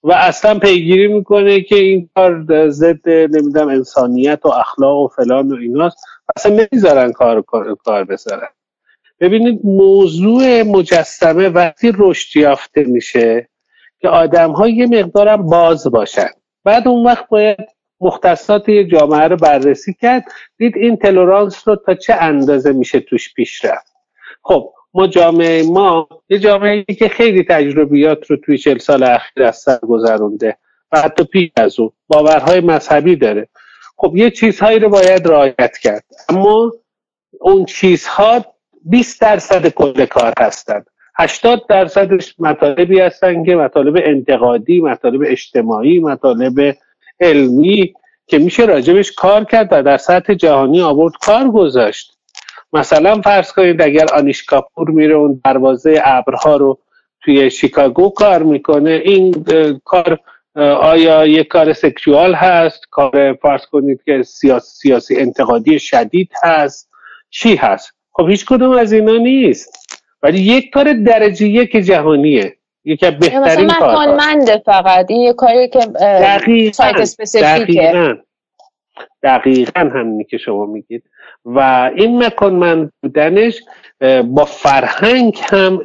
و 0.03 0.11
اصلا 0.13 0.59
پیگیری 0.59 1.07
می‌کنه 1.07 1.61
که 1.61 1.75
این 1.75 2.09
کار 2.15 2.45
ضد 2.69 3.09
نمی‌دونم 3.09 3.67
انسانیت 3.67 4.39
و 4.43 4.47
اخلاق 4.47 4.97
و 4.97 5.07
فلان 5.07 5.51
و 5.51 5.55
ایناست. 5.55 5.97
اصلا 6.35 6.55
نمی‌ذارن 6.71 7.11
کار 7.11 7.41
کار 7.83 8.03
بذارن 8.03 8.47
ببینید 9.19 9.59
موضوع 9.63 10.61
مجسمه 10.63 11.49
وقتی 11.49 11.93
رشد 11.97 12.37
یافته 12.37 12.83
میشه 12.83 13.49
که 13.99 14.09
آدم 14.09 14.51
ها 14.51 14.67
یه 14.67 14.87
مقدارم 14.87 15.45
باز 15.45 15.87
باشن. 15.87 16.29
بعد 16.63 16.87
اون 16.87 17.05
وقت 17.05 17.29
باید 17.29 17.57
مختصات 18.01 18.69
یه 18.69 18.87
جامعه 18.87 19.27
رو 19.27 19.35
بررسی 19.37 19.93
کرد. 19.93 20.23
دید 20.57 20.77
این 20.77 20.97
تلورانس 20.97 21.67
رو 21.67 21.75
تا 21.75 21.95
چه 21.95 22.13
اندازه 22.13 22.71
میشه 22.71 22.99
توش 22.99 23.33
پیش 23.33 23.65
رفت؟ 23.65 23.90
خب 24.41 24.73
ما 24.93 25.07
جامعه 25.07 25.63
ما 25.63 26.07
یه 26.29 26.39
جامعه 26.39 26.83
که 26.83 27.07
خیلی 27.09 27.43
تجربیات 27.43 28.31
رو 28.31 28.37
توی 28.37 28.57
چل 28.57 28.77
سال 28.77 29.03
اخیر 29.03 29.43
از 29.43 29.57
سر 29.57 29.77
گذرونده 29.77 30.57
و 30.91 31.01
حتی 31.01 31.23
پیش 31.23 31.51
از 31.55 31.79
اون 31.79 31.91
باورهای 32.07 32.59
مذهبی 32.59 33.15
داره. 33.15 33.47
خب 33.97 34.13
یه 34.15 34.29
چیزهایی 34.29 34.79
رو 34.79 34.89
باید 34.89 35.27
رعایت 35.27 35.77
کرد. 35.77 36.03
اما 36.29 36.71
اون 37.39 37.65
چیزها 37.65 38.45
20 38.85 39.21
درصد 39.21 39.67
کل 39.67 40.05
کار 40.05 40.33
هستند 40.39 40.85
80 41.15 41.67
درصدش 41.69 42.35
مطالبی 42.39 42.99
هستن 42.99 43.43
که 43.43 43.55
مطالب 43.55 43.97
انتقادی 44.05 44.81
مطالب 44.81 45.21
اجتماعی 45.25 45.99
مطالب 45.99 46.77
علمی 47.19 47.93
که 48.27 48.37
میشه 48.37 48.65
راجبش 48.65 49.11
کار 49.11 49.43
کرد 49.43 49.67
و 49.71 49.83
در 49.83 49.97
سطح 49.97 50.33
جهانی 50.33 50.81
آورد 50.81 51.13
کار 51.21 51.51
گذاشت. 51.51 52.17
مثلا 52.73 53.21
فرض 53.21 53.51
کنید 53.51 53.81
اگر 53.81 54.05
آنیش 54.13 54.43
کاپور 54.43 54.89
میره 54.89 55.15
اون 55.15 55.41
دروازه 55.45 56.01
ابرها 56.03 56.55
رو 56.55 56.79
توی 57.21 57.51
شیکاگو 57.51 58.09
کار 58.09 58.43
می‌کنه. 58.43 59.01
این 59.05 59.45
کار 59.85 60.19
آیا 60.81 61.25
یک 61.25 61.47
کار 61.47 61.73
سکشوال 61.73 62.33
هست؟ 62.33 62.81
کار 62.89 63.33
فرض 63.41 63.65
کنید 63.65 64.03
که 64.05 64.23
سیاسی, 64.23 64.69
سیاسی 64.81 65.15
انتقادی 65.17 65.79
شدید 65.79 66.31
هست؟ 66.43 66.89
چی 67.29 67.55
هست؟ 67.55 67.93
خب 68.13 68.29
هیچ 68.29 68.45
کدوم 68.45 68.71
از 68.71 68.93
اینا 68.93 69.17
نیست. 69.17 69.99
ولی 70.23 70.39
یک 70.39 70.69
کار 70.69 70.93
درجه 70.93 71.47
یک 71.47 71.71
جهانیه. 71.71 72.57
یکی 72.85 73.05
از 73.05 73.19
بهترین 73.19 73.69
کار 73.69 74.17
فقط. 74.65 75.05
این 75.09 75.21
یه 75.21 75.33
کاری 75.33 75.69
که 75.69 75.79
سایت 76.73 76.95
اسپسیفیکه. 76.95 78.17
دقیقا 79.23 79.79
همینی 79.79 80.23
که 80.23 80.37
شما 80.37 80.65
میگید. 80.65 81.03
و 81.45 81.91
این 81.95 82.23
مکانمند 82.23 82.91
بودنش 83.03 83.61
با 84.25 84.45
فرهنگ 84.45 85.37
هم 85.51 85.81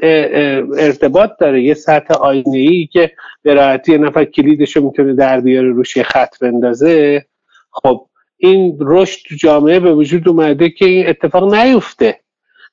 ارتباط 0.79 1.31
داره. 1.41 1.63
یه 1.63 1.75
سطح 1.75 2.15
آینه 2.15 2.59
ای 2.59 2.89
که 2.93 3.11
به 3.43 3.55
راحتی 3.55 3.93
یه 3.93 3.99
نفر 3.99 4.25
کلیدش 4.25 4.77
رو 4.77 4.85
می‌تونه 4.85 5.15
در 5.15 5.41
بیاره 5.41 5.69
روش 5.69 5.99
خط 5.99 6.39
بندازه. 6.41 7.25
خب 7.71 8.07
این 8.37 8.79
رشد 8.81 9.19
تو 9.29 9.35
جامعه 9.35 9.81
به 9.81 9.95
وجود 9.95 10.29
اومده 10.29 10.71
که 10.71 10.85
این 10.85 11.09
اتفاق 11.09 11.55
نیفته. 11.55 12.21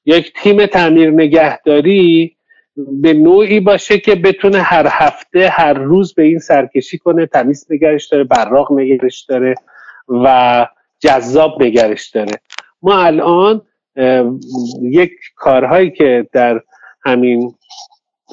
یک 0.05 0.33
تیم 0.33 0.65
تعمیر 0.65 1.09
نگهداری 1.09 2.35
به 3.01 3.13
نوعی 3.13 3.59
باشه 3.59 3.97
که 3.97 4.15
بتونه 4.15 4.57
هر 4.57 4.87
هفته 4.89 5.49
هر 5.49 5.73
روز 5.73 6.13
به 6.13 6.23
این 6.23 6.39
سرکشی 6.39 6.97
کنه 6.97 7.25
تمیز 7.25 7.67
نگرش 7.69 8.07
داره 8.07 8.23
براق 8.23 8.71
نگرش 8.71 9.25
داره. 9.29 9.55
و 10.07 10.67
جذاب 10.99 11.63
نگرش 11.63 12.09
داره. 12.09 12.39
ما 12.81 13.03
الان 13.03 13.61
یک 14.81 15.11
کارهایی 15.35 15.91
که 15.91 16.27
در 16.33 16.61
همین 17.05 17.55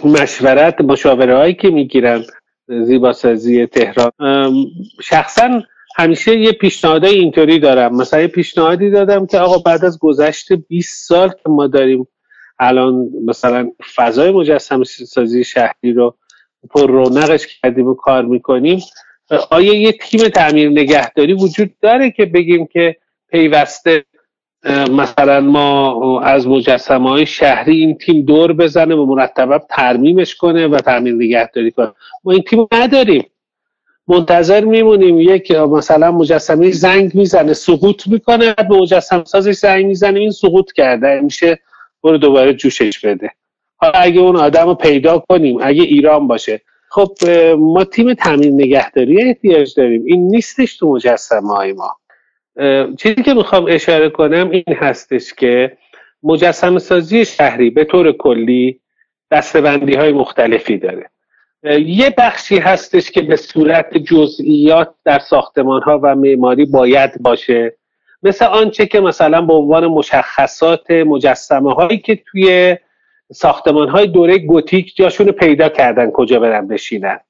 مشورت 0.05 0.81
مشاوره 0.81 1.37
هایی 1.37 1.55
که 1.55 1.71
می‌گیرن 1.71 2.25
زیباسازی 2.69 3.67
تهران 3.67 4.13
شخصا 5.03 5.63
همیشه 5.97 6.39
یه 6.39 6.53
پیشنهاد 6.53 7.05
اینطوری 7.05 7.59
دارم. 7.59 7.97
مثلا 7.97 8.21
یه 8.21 8.27
پیشنهادی 8.27 8.91
دادم 8.91 9.27
که 9.27 9.39
آقا 9.39 9.59
بعد 9.59 9.85
از 9.85 9.99
گذشت 9.99 10.53
20 10.53 11.09
سال 11.09 11.29
که 11.29 11.49
ما 11.49 11.67
داریم 11.67 12.09
الان 12.59 13.09
مثلا 13.27 13.71
فضای 13.95 14.31
مجسم 14.31 14.85
سازی 14.85 15.45
شهری 15.45 15.93
رو 15.93 16.15
پر 16.71 16.91
رونقش 16.91 17.47
کردیم 17.47 17.87
و 17.87 17.95
کار 17.95 18.25
می‌کنیم 18.25 18.81
آیا 19.51 19.75
یه 19.75 19.93
تیم 19.93 20.29
تعمیر 20.29 20.69
نگهداری 20.69 21.33
وجود 21.33 21.71
داره 21.83 22.11
که 22.11 22.27
بگیم 22.27 22.67
که 22.67 22.97
پیوسته 23.31 24.05
مثلا 24.91 25.41
ما 25.41 26.21
از 26.21 26.47
مجسمه 26.47 27.11
های 27.11 27.27
شهری 27.27 27.77
این 27.77 27.99
تیم 27.99 28.23
دور 28.23 28.53
بزنه 28.53 28.95
و 28.95 29.07
مرتبا 29.07 29.59
ترمیمش 29.71 30.35
کنه 30.35 30.69
و 30.69 30.77
تعمیر 30.77 31.15
نگهداری 31.15 31.71
کنه؟ 31.71 31.93
ما 32.25 32.33
این 32.33 32.43
تیم 32.43 32.69
نداریم. 32.73 33.27
منتظر 34.09 34.65
میمونیم 34.65 35.21
یک 35.21 35.51
مثلا 35.51 36.13
مجسمه 36.13 36.71
زنگ 36.71 37.15
می‌زنه 37.15 37.53
سقوط 37.53 38.07
می‌کنه 38.07 38.55
به 38.55 38.77
مجسم 38.77 39.25
سازش 39.25 39.53
زنگ 39.53 39.87
می‌زنه 39.87 40.21
این 40.21 40.31
سقوط 40.31 40.73
کرده 40.73 41.21
میشه 41.21 41.59
برو 42.03 42.19
دوباره 42.19 42.55
جوشش 42.55 42.99
بده. 42.99 43.31
حالا 43.77 43.93
اگه 43.95 44.21
اون 44.21 44.37
آدم 44.37 44.67
رو 44.67 44.75
پیدا 44.75 45.19
کنیم 45.19 45.59
اگه 45.63 45.83
ایران 45.83 46.27
باشه 46.27 46.61
خب 46.91 47.13
ما 47.59 47.85
تیم 47.85 48.15
تامین 48.15 48.55
نگهداری 48.55 49.23
احتیاج 49.23 49.75
داریم. 49.75 50.03
این 50.07 50.29
نیستش 50.29 50.77
تو 50.77 50.89
مجسمه 50.89 51.55
های 51.55 51.73
ما. 51.73 51.97
چیزی 52.97 53.23
که 53.23 53.35
می‌خوام 53.35 53.67
اشاره 53.69 54.11
کنم 54.11 54.51
این 54.51 54.77
هستش 54.77 55.35
که 55.35 55.77
مجسم 56.23 56.79
سازی 56.79 57.25
شهری 57.25 57.71
به 57.71 57.85
طور 57.85 58.13
کلی 58.13 58.81
دستبندی 59.31 59.95
های 59.95 60.13
مختلفی 60.13 60.79
داره. 60.79 61.11
یه 61.87 62.15
بخشی 62.19 62.59
هستش 62.59 63.11
که 63.11 63.23
به 63.23 63.37
صورت 63.37 63.99
جزئیات 63.99 64.95
در 65.05 65.19
ساختمان 65.19 65.83
ها 65.83 66.01
و 66.03 66.15
معماری 66.15 66.65
باید 66.65 67.23
باشه. 67.23 67.77
مثل 68.23 68.45
آنچه 68.45 68.87
که 68.87 69.01
مثلا 69.01 69.41
به 69.41 69.53
عنوان 69.53 69.87
مشخصات 69.87 70.91
مجسمه 70.91 71.73
هایی 71.73 71.99
که 71.99 72.23
توی 72.27 72.77
ساختمان 73.33 73.89
های 73.89 74.07
دوره 74.07 74.39
گوتیک 74.39 74.97
جاشون 74.97 75.27
رو 75.27 75.33
پیدا 75.33 75.69
کردن 75.69 76.11
کجا 76.11 76.41
برن 76.41 76.69
بشینن. 76.69 77.21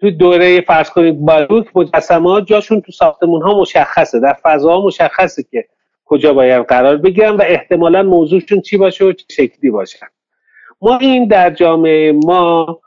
توی 0.00 0.10
دوره 0.10 0.60
فرض 0.60 0.90
کنید 0.90 1.20
باروک 1.20 1.76
مجسمه 1.76 2.30
ها 2.30 2.40
جاشون 2.40 2.80
تو 2.80 2.92
ساختمان 2.92 3.42
ها 3.42 3.60
مشخصه. 3.60 4.20
در 4.20 4.36
فضا 4.42 4.80
مشخصه 4.80 5.42
که 5.50 5.64
کجا 6.04 6.32
باید 6.32 6.66
قرار 6.66 6.96
بگیرن 6.96 7.36
و 7.36 7.42
احتمالا 7.46 8.02
موضوعشون 8.02 8.60
چی 8.60 8.76
باشه 8.76 9.04
و 9.04 9.12
چه 9.12 9.24
شکلی 9.30 9.70
باشن 9.70 10.06
ما 10.82 10.98
این 10.98 11.28
در 11.28 11.50
جامعه 11.50 12.12
ما 12.12 12.80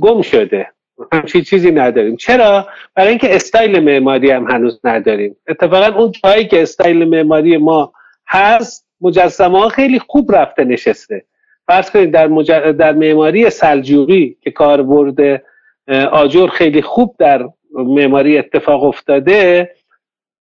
گم 0.00 0.22
شده. 0.22 0.68
همچین 1.12 1.42
چیزی 1.42 1.70
نداریم. 1.70 2.16
چرا؟ 2.16 2.68
برای 2.94 3.08
اینکه 3.08 3.34
استایل 3.34 3.80
معماری 3.80 4.30
هم 4.30 4.50
هنوز 4.50 4.80
نداریم. 4.84 5.36
اتفاقا 5.48 5.98
اون 5.98 6.12
جایی 6.24 6.48
که 6.48 6.62
استایل 6.62 7.04
معماری 7.04 7.56
ما 7.56 7.92
هست 8.26 8.86
مجسمه 9.00 9.58
ها 9.58 9.68
خیلی 9.68 9.98
خوب 9.98 10.36
رفته 10.36 10.64
نشسته. 10.64 11.24
فرض 11.66 11.90
کنید 11.90 12.10
در, 12.10 12.28
در 12.72 12.92
معماری 12.92 13.50
سلجوقی 13.50 14.36
که 14.40 14.50
کاربرد 14.50 15.42
آجر 16.12 16.46
خیلی 16.46 16.82
خوب 16.82 17.16
در 17.18 17.48
معماری 17.74 18.38
اتفاق 18.38 18.84
افتاده 18.84 19.70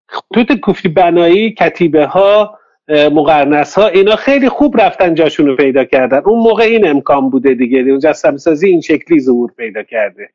خطوط 0.07 0.51
کوفی 0.51 0.89
بنایی 0.89 1.51
کتیبه 1.51 2.05
ها 2.05 2.59
مقرنس 2.89 3.77
ها 3.77 3.87
اینا 3.87 4.15
خیلی 4.15 4.49
خوب 4.49 4.81
رفتن 4.81 5.13
جاشون 5.13 5.45
رو 5.45 5.55
پیدا 5.55 5.83
کردن. 5.83 6.21
اون 6.25 6.39
موقع 6.39 6.63
این 6.63 6.87
امکان 6.87 7.29
بوده 7.29 7.53
دیگه. 7.53 7.83
مجسم 7.83 8.37
سازی 8.37 8.67
این 8.67 8.81
شکلی 8.81 9.19
ظهور 9.19 9.51
پیدا 9.57 9.83
کرده. 9.83 10.29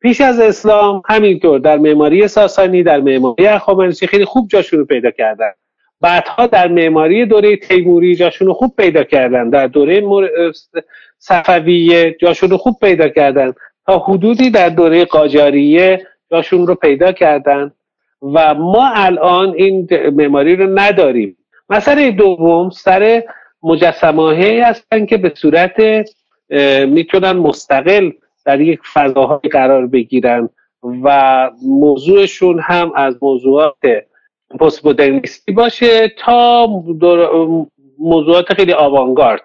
پیش 0.00 0.20
از 0.20 0.40
اسلام 0.40 1.02
همینطور 1.08 1.58
در 1.58 1.78
معماری 1.78 2.28
ساسانی 2.28 2.82
در 2.82 3.00
معماری 3.00 3.46
اخامنشی 3.46 4.06
خیلی 4.06 4.24
خوب 4.24 4.48
جاشون 4.48 4.78
رو 4.78 4.84
پیدا 4.84 5.10
کردن. 5.10 5.50
بعدها 6.00 6.46
در 6.46 6.68
معماری 6.68 7.26
دوره 7.26 7.56
تیموری 7.56 8.16
جاشون 8.16 8.46
رو 8.46 8.54
خوب 8.54 8.76
پیدا 8.76 9.04
کردن. 9.04 9.50
در 9.50 9.66
دوره 9.66 10.02
صفویه 11.18 12.16
جاشون 12.20 12.50
رو 12.50 12.56
خوب 12.56 12.76
پیدا 12.80 13.08
کردن. 13.08 13.52
تا 13.86 13.98
حدودی 13.98 14.50
در 14.50 14.68
دوره 14.68 15.04
قاجاریه 15.04 16.06
جاشون 16.30 16.66
رو 16.66 16.74
پیدا 16.74 17.12
کردن. 17.12 17.72
و 18.22 18.54
ما 18.54 18.90
الان 18.94 19.54
این 19.56 19.88
معماری 20.12 20.56
رو 20.56 20.78
نداریم. 20.78 21.36
مسئله 21.70 22.10
دوم 22.10 22.70
سر 22.70 23.22
مجسمه 23.62 24.62
هستن 24.64 25.06
که 25.06 25.16
به 25.16 25.32
صورت 25.34 26.06
می‌تونن 26.86 27.32
مستقل 27.32 28.10
در 28.44 28.60
یک 28.60 28.80
فضاهای 28.92 29.50
قرار 29.50 29.86
بگیرن. 29.86 30.48
و 30.82 31.50
موضوعشون 31.62 32.60
هم 32.62 32.92
از 32.94 33.18
موضوعات 33.22 33.76
پست 34.58 34.86
مدرنیستی 34.86 35.52
باشه 35.52 36.08
تا 36.08 36.66
موضوعات 37.98 38.52
خیلی 38.52 38.72
آوانگارد 38.72 39.42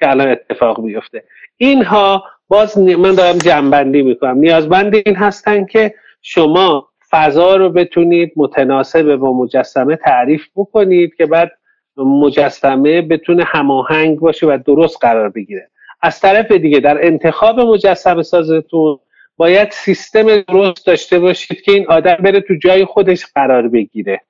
که 0.00 0.10
الان 0.10 0.28
اتفاق 0.28 0.80
میفته 0.80 1.24
اینها 1.56 2.24
باز 2.48 2.78
من 2.78 3.14
دارم 3.14 3.38
جنبندی 3.38 4.02
می‌کنم. 4.02 4.38
نیازمند 4.38 4.94
این 4.94 5.16
هستن 5.16 5.64
که 5.64 5.94
شما 6.22 6.88
فضا 7.10 7.56
رو 7.56 7.68
بتونید 7.70 8.32
متناسب 8.36 9.16
با 9.16 9.32
مجسمه 9.32 9.96
تعریف 9.96 10.46
بکنید 10.56 11.14
که 11.14 11.26
بعد 11.26 11.52
مجسمه 11.96 13.02
بتونه 13.02 13.44
هماهنگ 13.44 14.18
باشه 14.18 14.46
و 14.46 14.58
درست 14.66 14.98
قرار 15.00 15.28
بگیره. 15.28 15.70
از 16.02 16.20
طرف 16.20 16.52
دیگه 16.52 16.80
در 16.80 17.06
انتخاب 17.06 17.60
مجسمه 17.60 18.22
سازتون 18.22 18.98
باید 19.36 19.70
سیستم 19.70 20.40
درست 20.40 20.86
داشته 20.86 21.18
باشید 21.18 21.60
که 21.60 21.72
این 21.72 21.86
آدم 21.88 22.14
بره 22.14 22.40
تو 22.40 22.54
جای 22.54 22.84
خودش 22.84 23.26
قرار 23.34 23.68
بگیره. 23.68 24.20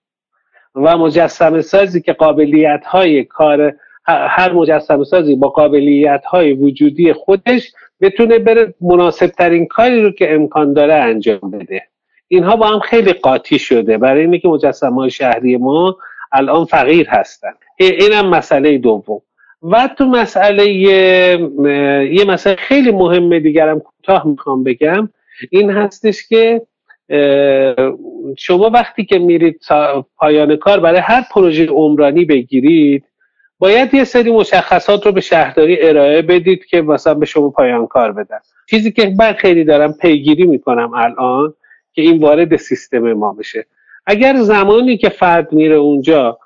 و 0.76 0.98
مجسمه 0.98 1.60
سازی 1.60 2.00
که 2.00 2.12
قابلیت 2.12 2.84
های 2.86 3.24
کار 3.24 3.74
هر 4.06 4.52
مجسمه 4.52 5.04
سازی 5.04 5.36
با 5.36 5.48
قابلیت 5.48 6.24
های 6.24 6.52
وجودی 6.52 7.12
خودش 7.12 7.72
بتونه 8.00 8.38
بره 8.38 8.74
مناسب 8.80 9.26
ترین 9.26 9.66
کاری 9.66 10.02
رو 10.02 10.10
که 10.10 10.34
امکان 10.34 10.72
داره 10.72 10.94
انجام 10.94 11.50
بده. 11.52 11.82
اینها 12.28 12.56
با 12.56 12.66
هم 12.66 12.78
خیلی 12.78 13.12
قاطی 13.12 13.58
شده. 13.58 13.98
برای 13.98 14.20
اینه 14.20 14.38
که 14.38 14.48
مجسمه 14.48 14.94
های 14.94 15.10
شهری 15.10 15.56
ما 15.56 15.96
الان 16.32 16.64
فقیر 16.64 17.08
هستن. 17.08 17.52
اینم 17.78 18.28
مسئله 18.28 18.78
دوم. 18.78 19.22
و 19.62 19.88
تو 19.98 20.04
مسئله 20.04 20.72
یه 20.72 22.24
مسئله 22.26 22.56
خیلی 22.56 22.92
مهم 22.92 23.38
دیگرم 23.38 23.80
کوتاه 23.80 24.26
می‌خوام 24.26 24.64
بگم. 24.64 25.08
این 25.50 25.70
هستش 25.70 26.28
که 26.28 26.62
شما 28.36 28.70
وقتی 28.70 29.04
که 29.04 29.18
میرید 29.18 29.60
پایان 30.16 30.56
کار 30.56 30.80
برای 30.80 31.00
هر 31.00 31.24
پروژه 31.30 31.66
عمرانی 31.66 32.24
بگیرید 32.24 33.04
باید 33.58 33.94
یه 33.94 34.04
سری 34.04 34.32
مشخصات 34.32 35.06
رو 35.06 35.12
به 35.12 35.20
شهرداری 35.20 35.82
ارائه 35.82 36.22
بدید 36.22 36.64
که 36.64 36.82
مثلا 36.82 37.14
به 37.14 37.26
شما 37.26 37.50
پایان 37.50 37.86
کار 37.86 38.12
بدن. 38.12 38.38
چیزی 38.70 38.92
که 38.92 39.14
من 39.18 39.32
خیلی 39.32 39.64
دارم 39.64 39.92
پیگیری 39.92 40.44
می‌کنم 40.44 40.90
الان 40.94 41.54
که 41.92 42.02
این 42.02 42.18
وارد 42.18 42.56
سیستم 42.56 43.12
ما 43.12 43.32
بشه. 43.32 43.66
اگر 44.06 44.36
زمانی 44.36 44.96
که 44.96 45.08
فرد 45.08 45.52
میره 45.52 45.74
اونجا 45.74 46.38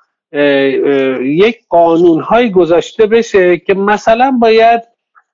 یک 1.21 1.59
قانون 1.69 2.49
گذاشته 2.53 3.05
بشه 3.05 3.57
که 3.57 3.73
مثلا 3.73 4.37
باید 4.41 4.81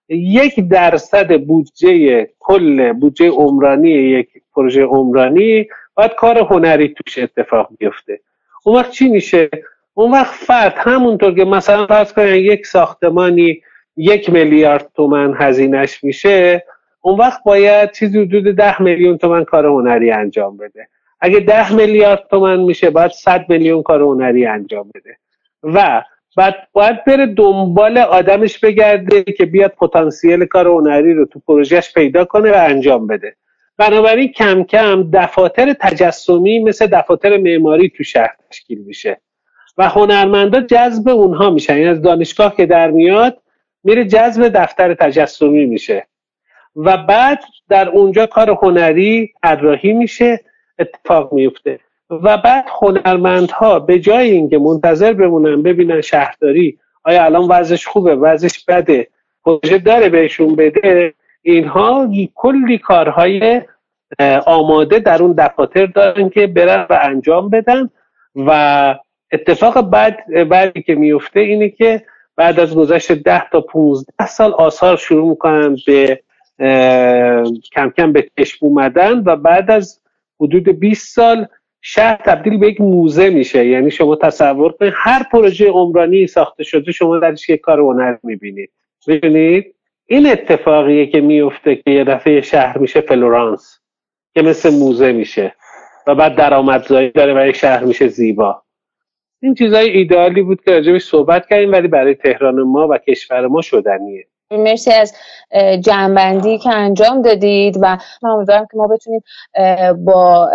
یک 0.09 0.59
درصد 0.69 1.41
بودجه 1.41 2.27
کل 2.39 2.93
بودجه 2.93 3.29
عمرانی 3.29 3.89
یک 3.89 4.29
پروژه 4.57 4.83
عمرانی 4.83 5.67
باید 5.95 6.15
کار 6.15 6.37
هنری 6.37 6.93
توش 6.93 7.17
اتفاق 7.17 7.69
بیفته 7.79 8.19
اون 8.63 8.75
وقت 8.75 8.91
چی 8.91 9.09
میشه؟ 9.09 9.49
اون 9.93 10.11
وقت 10.11 10.33
فرد 10.33 10.73
همونطور 10.77 11.35
که 11.35 11.45
مثلا 11.45 11.87
فرض 11.87 12.13
کنید 12.13 12.45
یک 12.45 12.65
ساختمانی 12.65 13.61
یک 13.97 14.29
میلیارد 14.29 14.91
تومن 14.95 15.33
هزینهش 15.37 16.03
میشه 16.03 16.63
اون 17.01 17.19
وقت 17.19 17.43
باید 17.43 17.91
چیزی 17.91 18.21
حدود 18.21 18.55
ده 18.55 18.81
میلیون 18.81 19.17
تومن 19.17 19.43
کار 19.43 19.65
هنری 19.65 20.11
انجام 20.11 20.57
بده. 20.57 20.87
اگه 21.19 21.39
ده 21.39 21.73
میلیارد 21.73 22.27
تومن 22.29 22.59
میشه 22.59 22.89
باید 22.89 23.11
صد 23.11 23.45
میلیون 23.49 23.83
کار 23.83 24.01
هنری 24.01 24.45
انجام 24.45 24.89
بده. 24.95 25.17
و 25.63 26.03
بعد 26.37 26.55
باید 26.73 27.05
بره 27.05 27.25
دنبال 27.25 27.97
آدمش 27.97 28.59
بگرده 28.59 29.23
که 29.23 29.45
بیاد 29.45 29.71
پتانسیل 29.71 30.45
کار 30.45 30.67
هنری 30.67 31.13
رو 31.13 31.25
تو 31.25 31.39
پروژهش 31.47 31.93
پیدا 31.93 32.25
کنه 32.25 32.51
و 32.51 32.55
انجام 32.57 33.07
بده. 33.07 33.35
بنابراین 33.77 34.31
کم 34.31 34.63
کم 34.63 35.09
دفاتر 35.13 35.73
تجسمی 35.73 36.59
مثل 36.59 36.87
دفاتر 36.87 37.37
معماری 37.37 37.89
تو 37.89 38.03
شهر 38.03 38.35
تشکیل 38.51 38.77
میشه 38.77 39.21
و 39.77 39.89
هنرمندا 39.89 40.61
جذب 40.61 41.09
اونها 41.09 41.49
میشن. 41.49 41.77
یعنی 41.77 41.87
از 41.87 42.01
دانشگاه 42.01 42.55
که 42.55 42.65
در 42.65 42.91
میاد 42.91 43.37
میره 43.83 44.05
جذب 44.05 44.47
دفتر 44.47 44.93
تجسمی 44.93 45.65
میشه 45.65 46.07
و 46.75 46.97
بعد 46.97 47.43
در 47.69 47.89
اونجا 47.89 48.25
کار 48.25 48.49
هنری 48.49 49.33
طراحی 49.43 49.93
میشه 49.93 50.39
اتفاق 50.79 51.33
میفته 51.33 51.79
و 52.09 52.37
بعد 52.37 52.65
هنرمندها 52.81 53.79
به 53.79 53.99
جای 53.99 54.31
اینکه 54.31 54.57
منتظر 54.57 55.13
بمونن 55.13 55.61
ببینن 55.61 56.01
شهرداری 56.01 56.79
آیا 57.03 57.25
الان 57.25 57.47
وضعش 57.47 57.87
خوبه 57.87 58.15
وضعش 58.15 58.65
بده 58.65 59.07
پروژه 59.45 59.77
داره 59.77 60.09
بهشون 60.09 60.55
بده 60.55 61.13
اینها 61.47 62.09
کلی 62.35 62.77
کارهای 62.77 63.61
آماده 64.45 64.99
در 64.99 65.23
اون 65.23 65.35
دفاتر 65.37 65.85
دارن 65.85 66.29
که 66.29 66.47
برن 66.47 66.85
و 66.89 66.99
انجام 67.01 67.49
بدن 67.49 67.89
و 68.35 68.95
اتفاق 69.31 69.81
بعد 69.81 70.47
بعدی 70.49 70.81
که 70.81 70.95
میفته 70.95 71.39
اینه 71.39 71.69
که 71.69 72.03
بعد 72.35 72.59
از 72.59 72.75
گذشت 72.75 73.11
ده 73.11 73.49
تا 73.49 73.61
15 73.61 74.27
سال 74.27 74.53
آثار 74.53 74.97
شروع 74.97 75.29
می‌کنن 75.29 75.77
به 75.87 76.21
کم 77.73 77.89
کم 77.97 78.11
به 78.13 78.29
چشم 78.37 78.65
اومدن 78.65 79.23
و 79.25 79.35
بعد 79.35 79.71
از 79.71 80.01
حدود 80.39 80.69
20 80.69 81.15
سال 81.15 81.47
شهر 81.81 82.21
تبدیل 82.25 82.57
به 82.57 82.67
یک 82.67 82.81
موزه 82.81 83.29
میشه. 83.29 83.65
یعنی 83.65 83.91
شما 83.91 84.15
تصور 84.15 84.71
کنید 84.71 84.93
هر 84.95 85.23
پروژه 85.31 85.69
عمرانی 85.69 86.27
ساخته 86.27 86.63
شده 86.63 86.91
شما 86.91 87.19
درش 87.19 87.49
یک 87.49 87.61
کار 87.61 87.79
هنر 87.79 88.17
می‌بینید. 88.23 88.71
می‌بینید 89.07 89.76
این 90.09 90.27
اتفاقیه 90.27 91.07
که 91.07 91.21
میفته 91.21 91.75
که 91.75 91.91
یه 91.91 92.03
دفعه 92.03 92.41
شهر 92.41 92.77
میشه 92.77 93.01
فلورانس 93.01 93.79
که 94.33 94.41
مثل 94.41 94.69
موزه 94.69 95.11
میشه 95.11 95.55
و 96.07 96.15
بعد 96.15 96.35
درآمدزایی 96.35 97.11
داره 97.11 97.33
و 97.33 97.47
یک 97.47 97.55
شهر 97.55 97.83
میشه 97.83 98.07
زیبا. 98.07 98.63
این 99.41 99.53
چیزای 99.53 99.89
ایدئالی 99.89 100.41
بود 100.41 100.61
که 100.61 100.71
راجبش 100.71 101.03
صحبت 101.03 101.47
کردیم 101.47 101.71
ولی 101.71 101.87
برای 101.87 102.15
تهران 102.15 102.61
ما 102.61 102.87
و 102.87 102.97
کشور 102.97 103.47
ما 103.47 103.61
شدنیه. 103.61 104.27
مرسی 104.51 104.91
از 104.91 105.13
جنبندی 105.81 106.57
که 106.57 106.69
انجام 106.69 107.21
دادید 107.21 107.77
و 107.81 107.97
من 108.23 108.29
امیدوارم 108.29 108.65
که 108.71 108.77
ما 108.77 108.87
بتونیم 108.87 109.23
با 110.05 110.51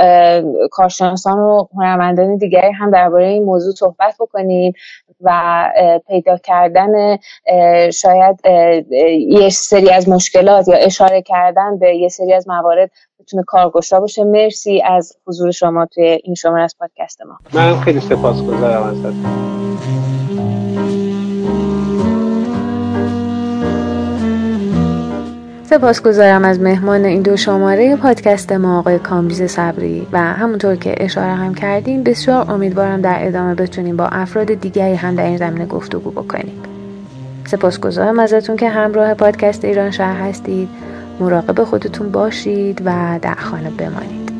کارشناسان 0.70 1.38
و 1.38 1.66
هنرمندان 1.74 2.36
دیگری 2.36 2.72
هم 2.72 2.90
درباره 2.90 3.26
این 3.26 3.44
موضوع 3.44 3.74
صحبت 3.74 4.14
بکنیم 4.20 4.72
و 5.20 5.70
پیدا 6.06 6.36
کردن 6.36 7.18
شاید 7.90 8.40
یه 9.28 9.48
سری 9.48 9.90
از 9.90 10.08
مشکلات 10.08 10.68
یا 10.68 10.76
اشاره 10.76 11.22
کردن 11.22 11.78
به 11.78 11.96
یه 11.96 12.08
سری 12.08 12.32
از 12.32 12.48
موارد 12.48 12.90
بتونه 13.20 13.42
کارگشا 13.46 14.00
باشه. 14.00 14.24
مرسی 14.24 14.82
از 14.86 15.16
حضور 15.26 15.50
شما 15.50 15.86
توی 15.86 16.04
این 16.24 16.34
شماره 16.34 16.62
از 16.62 16.76
پادکست 16.78 17.22
ما. 17.22 17.38
من 17.54 17.80
خیلی 17.80 18.00
سپاسگزارم 18.00 18.82
ازتون. 18.82 20.71
سپاسگزارم 25.72 26.44
از 26.44 26.60
مهمان 26.60 27.04
این 27.04 27.22
دو 27.22 27.36
شماره 27.36 27.96
پادکست 27.96 28.52
ما 28.52 28.78
آقای 28.78 28.98
کامبیز 28.98 29.42
صبری 29.42 30.06
و 30.12 30.18
همونطور 30.18 30.76
که 30.76 30.94
اشاره 30.96 31.34
هم 31.34 31.54
کردیم 31.54 32.02
بسیار 32.02 32.50
امیدوارم 32.50 33.00
در 33.00 33.26
ادامه 33.26 33.54
بتونیم 33.54 33.96
با 33.96 34.06
افراد 34.06 34.54
دیگری 34.54 34.94
هم 34.94 35.14
در 35.14 35.24
این 35.24 35.36
زمینه 35.36 35.66
گفتگو 35.66 36.10
بکنیم. 36.10 36.62
سپاسگزارم 37.44 38.18
ازتون 38.18 38.56
که 38.56 38.68
همراه 38.68 39.14
پادکست 39.14 39.64
ایران 39.64 39.90
شهر 39.90 40.28
هستید. 40.28 40.68
مراقب 41.20 41.64
خودتون 41.64 42.10
باشید 42.10 42.82
و 42.84 43.18
در 43.22 43.34
خانه 43.34 43.70
بمانید. 43.70 44.32